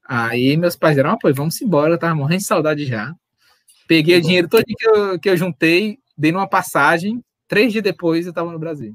[0.05, 3.14] Aí meus pais deram apoio, vamos embora, eu tava morrendo de saudade já.
[3.87, 8.26] Peguei o dinheiro todo que eu, que eu juntei, dei numa passagem, três dias depois
[8.26, 8.95] eu estava no Brasil.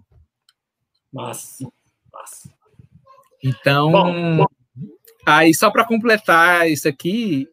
[1.12, 1.68] Massa,
[2.12, 2.50] massa.
[3.44, 4.46] Então, bom, bom.
[5.26, 7.48] aí só para completar isso aqui,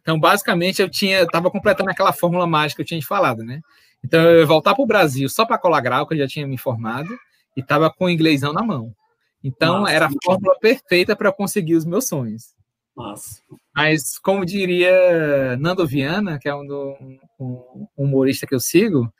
[0.00, 3.60] então basicamente eu tinha, estava completando aquela fórmula mágica que eu tinha falado, né?
[4.04, 6.46] Então eu ia voltar para o Brasil só para colar grau, que eu já tinha
[6.46, 7.18] me formado,
[7.56, 8.94] e estava com o inglêsão na mão.
[9.42, 12.54] Então Nossa, era a fórmula perfeita para conseguir os meus sonhos.
[13.00, 13.40] Nossa.
[13.74, 16.96] Mas, como diria Nando Viana, que é um, do,
[17.38, 19.12] um, um humorista que eu sigo,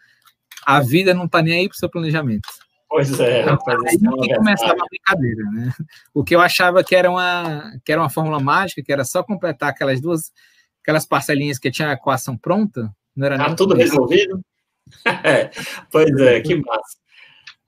[0.66, 2.48] a vida não está nem aí para o seu planejamento.
[2.88, 3.56] Pois é, então,
[3.86, 5.72] aí é começava a brincadeira, né?
[6.12, 9.22] O que eu achava que era uma que era uma fórmula mágica, que era só
[9.22, 10.32] completar aquelas duas
[10.82, 14.40] aquelas parcelinhas que tinha a equação pronta, não era ah, tudo resolvido.
[15.92, 16.99] pois é, que massa.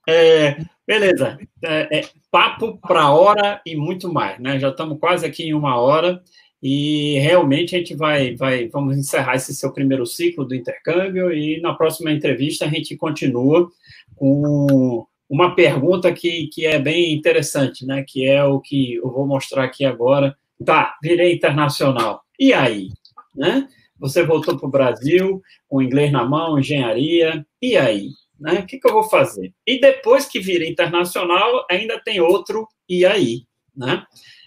[0.07, 1.37] É, beleza.
[1.63, 4.59] É, é, papo para hora e muito mais, né?
[4.59, 6.21] Já estamos quase aqui em uma hora
[6.61, 11.59] e realmente a gente vai, vai, vamos encerrar esse seu primeiro ciclo do intercâmbio e
[11.61, 13.69] na próxima entrevista a gente continua
[14.15, 18.03] com uma pergunta que, que é bem interessante, né?
[18.07, 20.35] Que é o que eu vou mostrar aqui agora.
[20.63, 22.23] Tá, virei internacional.
[22.39, 22.89] E aí,
[23.35, 23.67] né?
[23.99, 28.09] Você voltou para o Brasil com inglês na mão, engenharia, e aí?
[28.39, 28.59] Né?
[28.59, 29.53] O que, que eu vou fazer?
[29.65, 33.43] E depois que vira internacional, ainda tem outro e aí,
[33.75, 34.05] né?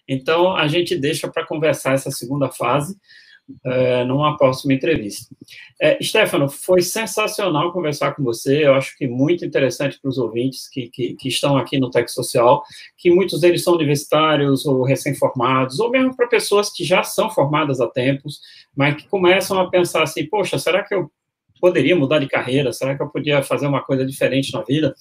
[0.09, 2.97] Então, a gente deixa para conversar essa segunda fase,
[3.65, 5.35] é, numa próxima entrevista.
[5.81, 10.69] É, Stefano, foi sensacional conversar com você, eu acho que muito interessante para os ouvintes
[10.69, 12.65] que, que, que, estão aqui no Tech Social,
[12.97, 17.81] que muitos deles são universitários ou recém-formados, ou mesmo para pessoas que já são formadas
[17.81, 18.41] há tempos,
[18.75, 21.11] mas que começam a pensar assim, poxa, será que eu
[21.61, 22.73] poderia mudar de carreira?
[22.73, 24.95] Será que eu podia fazer uma coisa diferente na vida?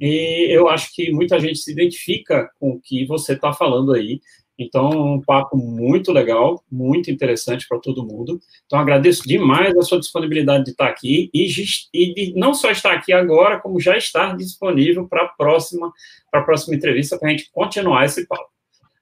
[0.00, 4.20] E eu acho que muita gente se identifica com o que você está falando aí,
[4.58, 8.40] então, um papo muito legal, muito interessante para todo mundo.
[8.66, 11.48] Então, agradeço demais a sua disponibilidade de estar aqui e,
[11.92, 15.92] e de não só estar aqui agora, como já estar disponível para a próxima,
[16.30, 18.48] próxima entrevista, para a gente continuar esse papo.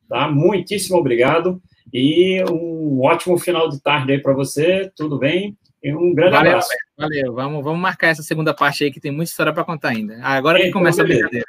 [0.08, 0.30] Tá?
[0.30, 1.60] Muitíssimo obrigado
[1.92, 4.90] e um ótimo final de tarde aí para você.
[4.96, 5.56] Tudo bem?
[5.84, 6.70] Um grande valeu, abraço.
[6.96, 10.18] Valeu, vamos, vamos marcar essa segunda parte aí que tem muita história para contar ainda.
[10.22, 11.20] Agora que então, começa beleza.
[11.20, 11.46] a brincadeira.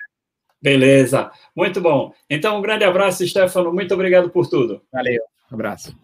[0.62, 2.14] Beleza, muito bom.
[2.30, 3.74] Então, um grande abraço, Stefano.
[3.74, 4.82] Muito obrigado por tudo.
[4.92, 5.22] Valeu,
[5.52, 5.96] um abraço.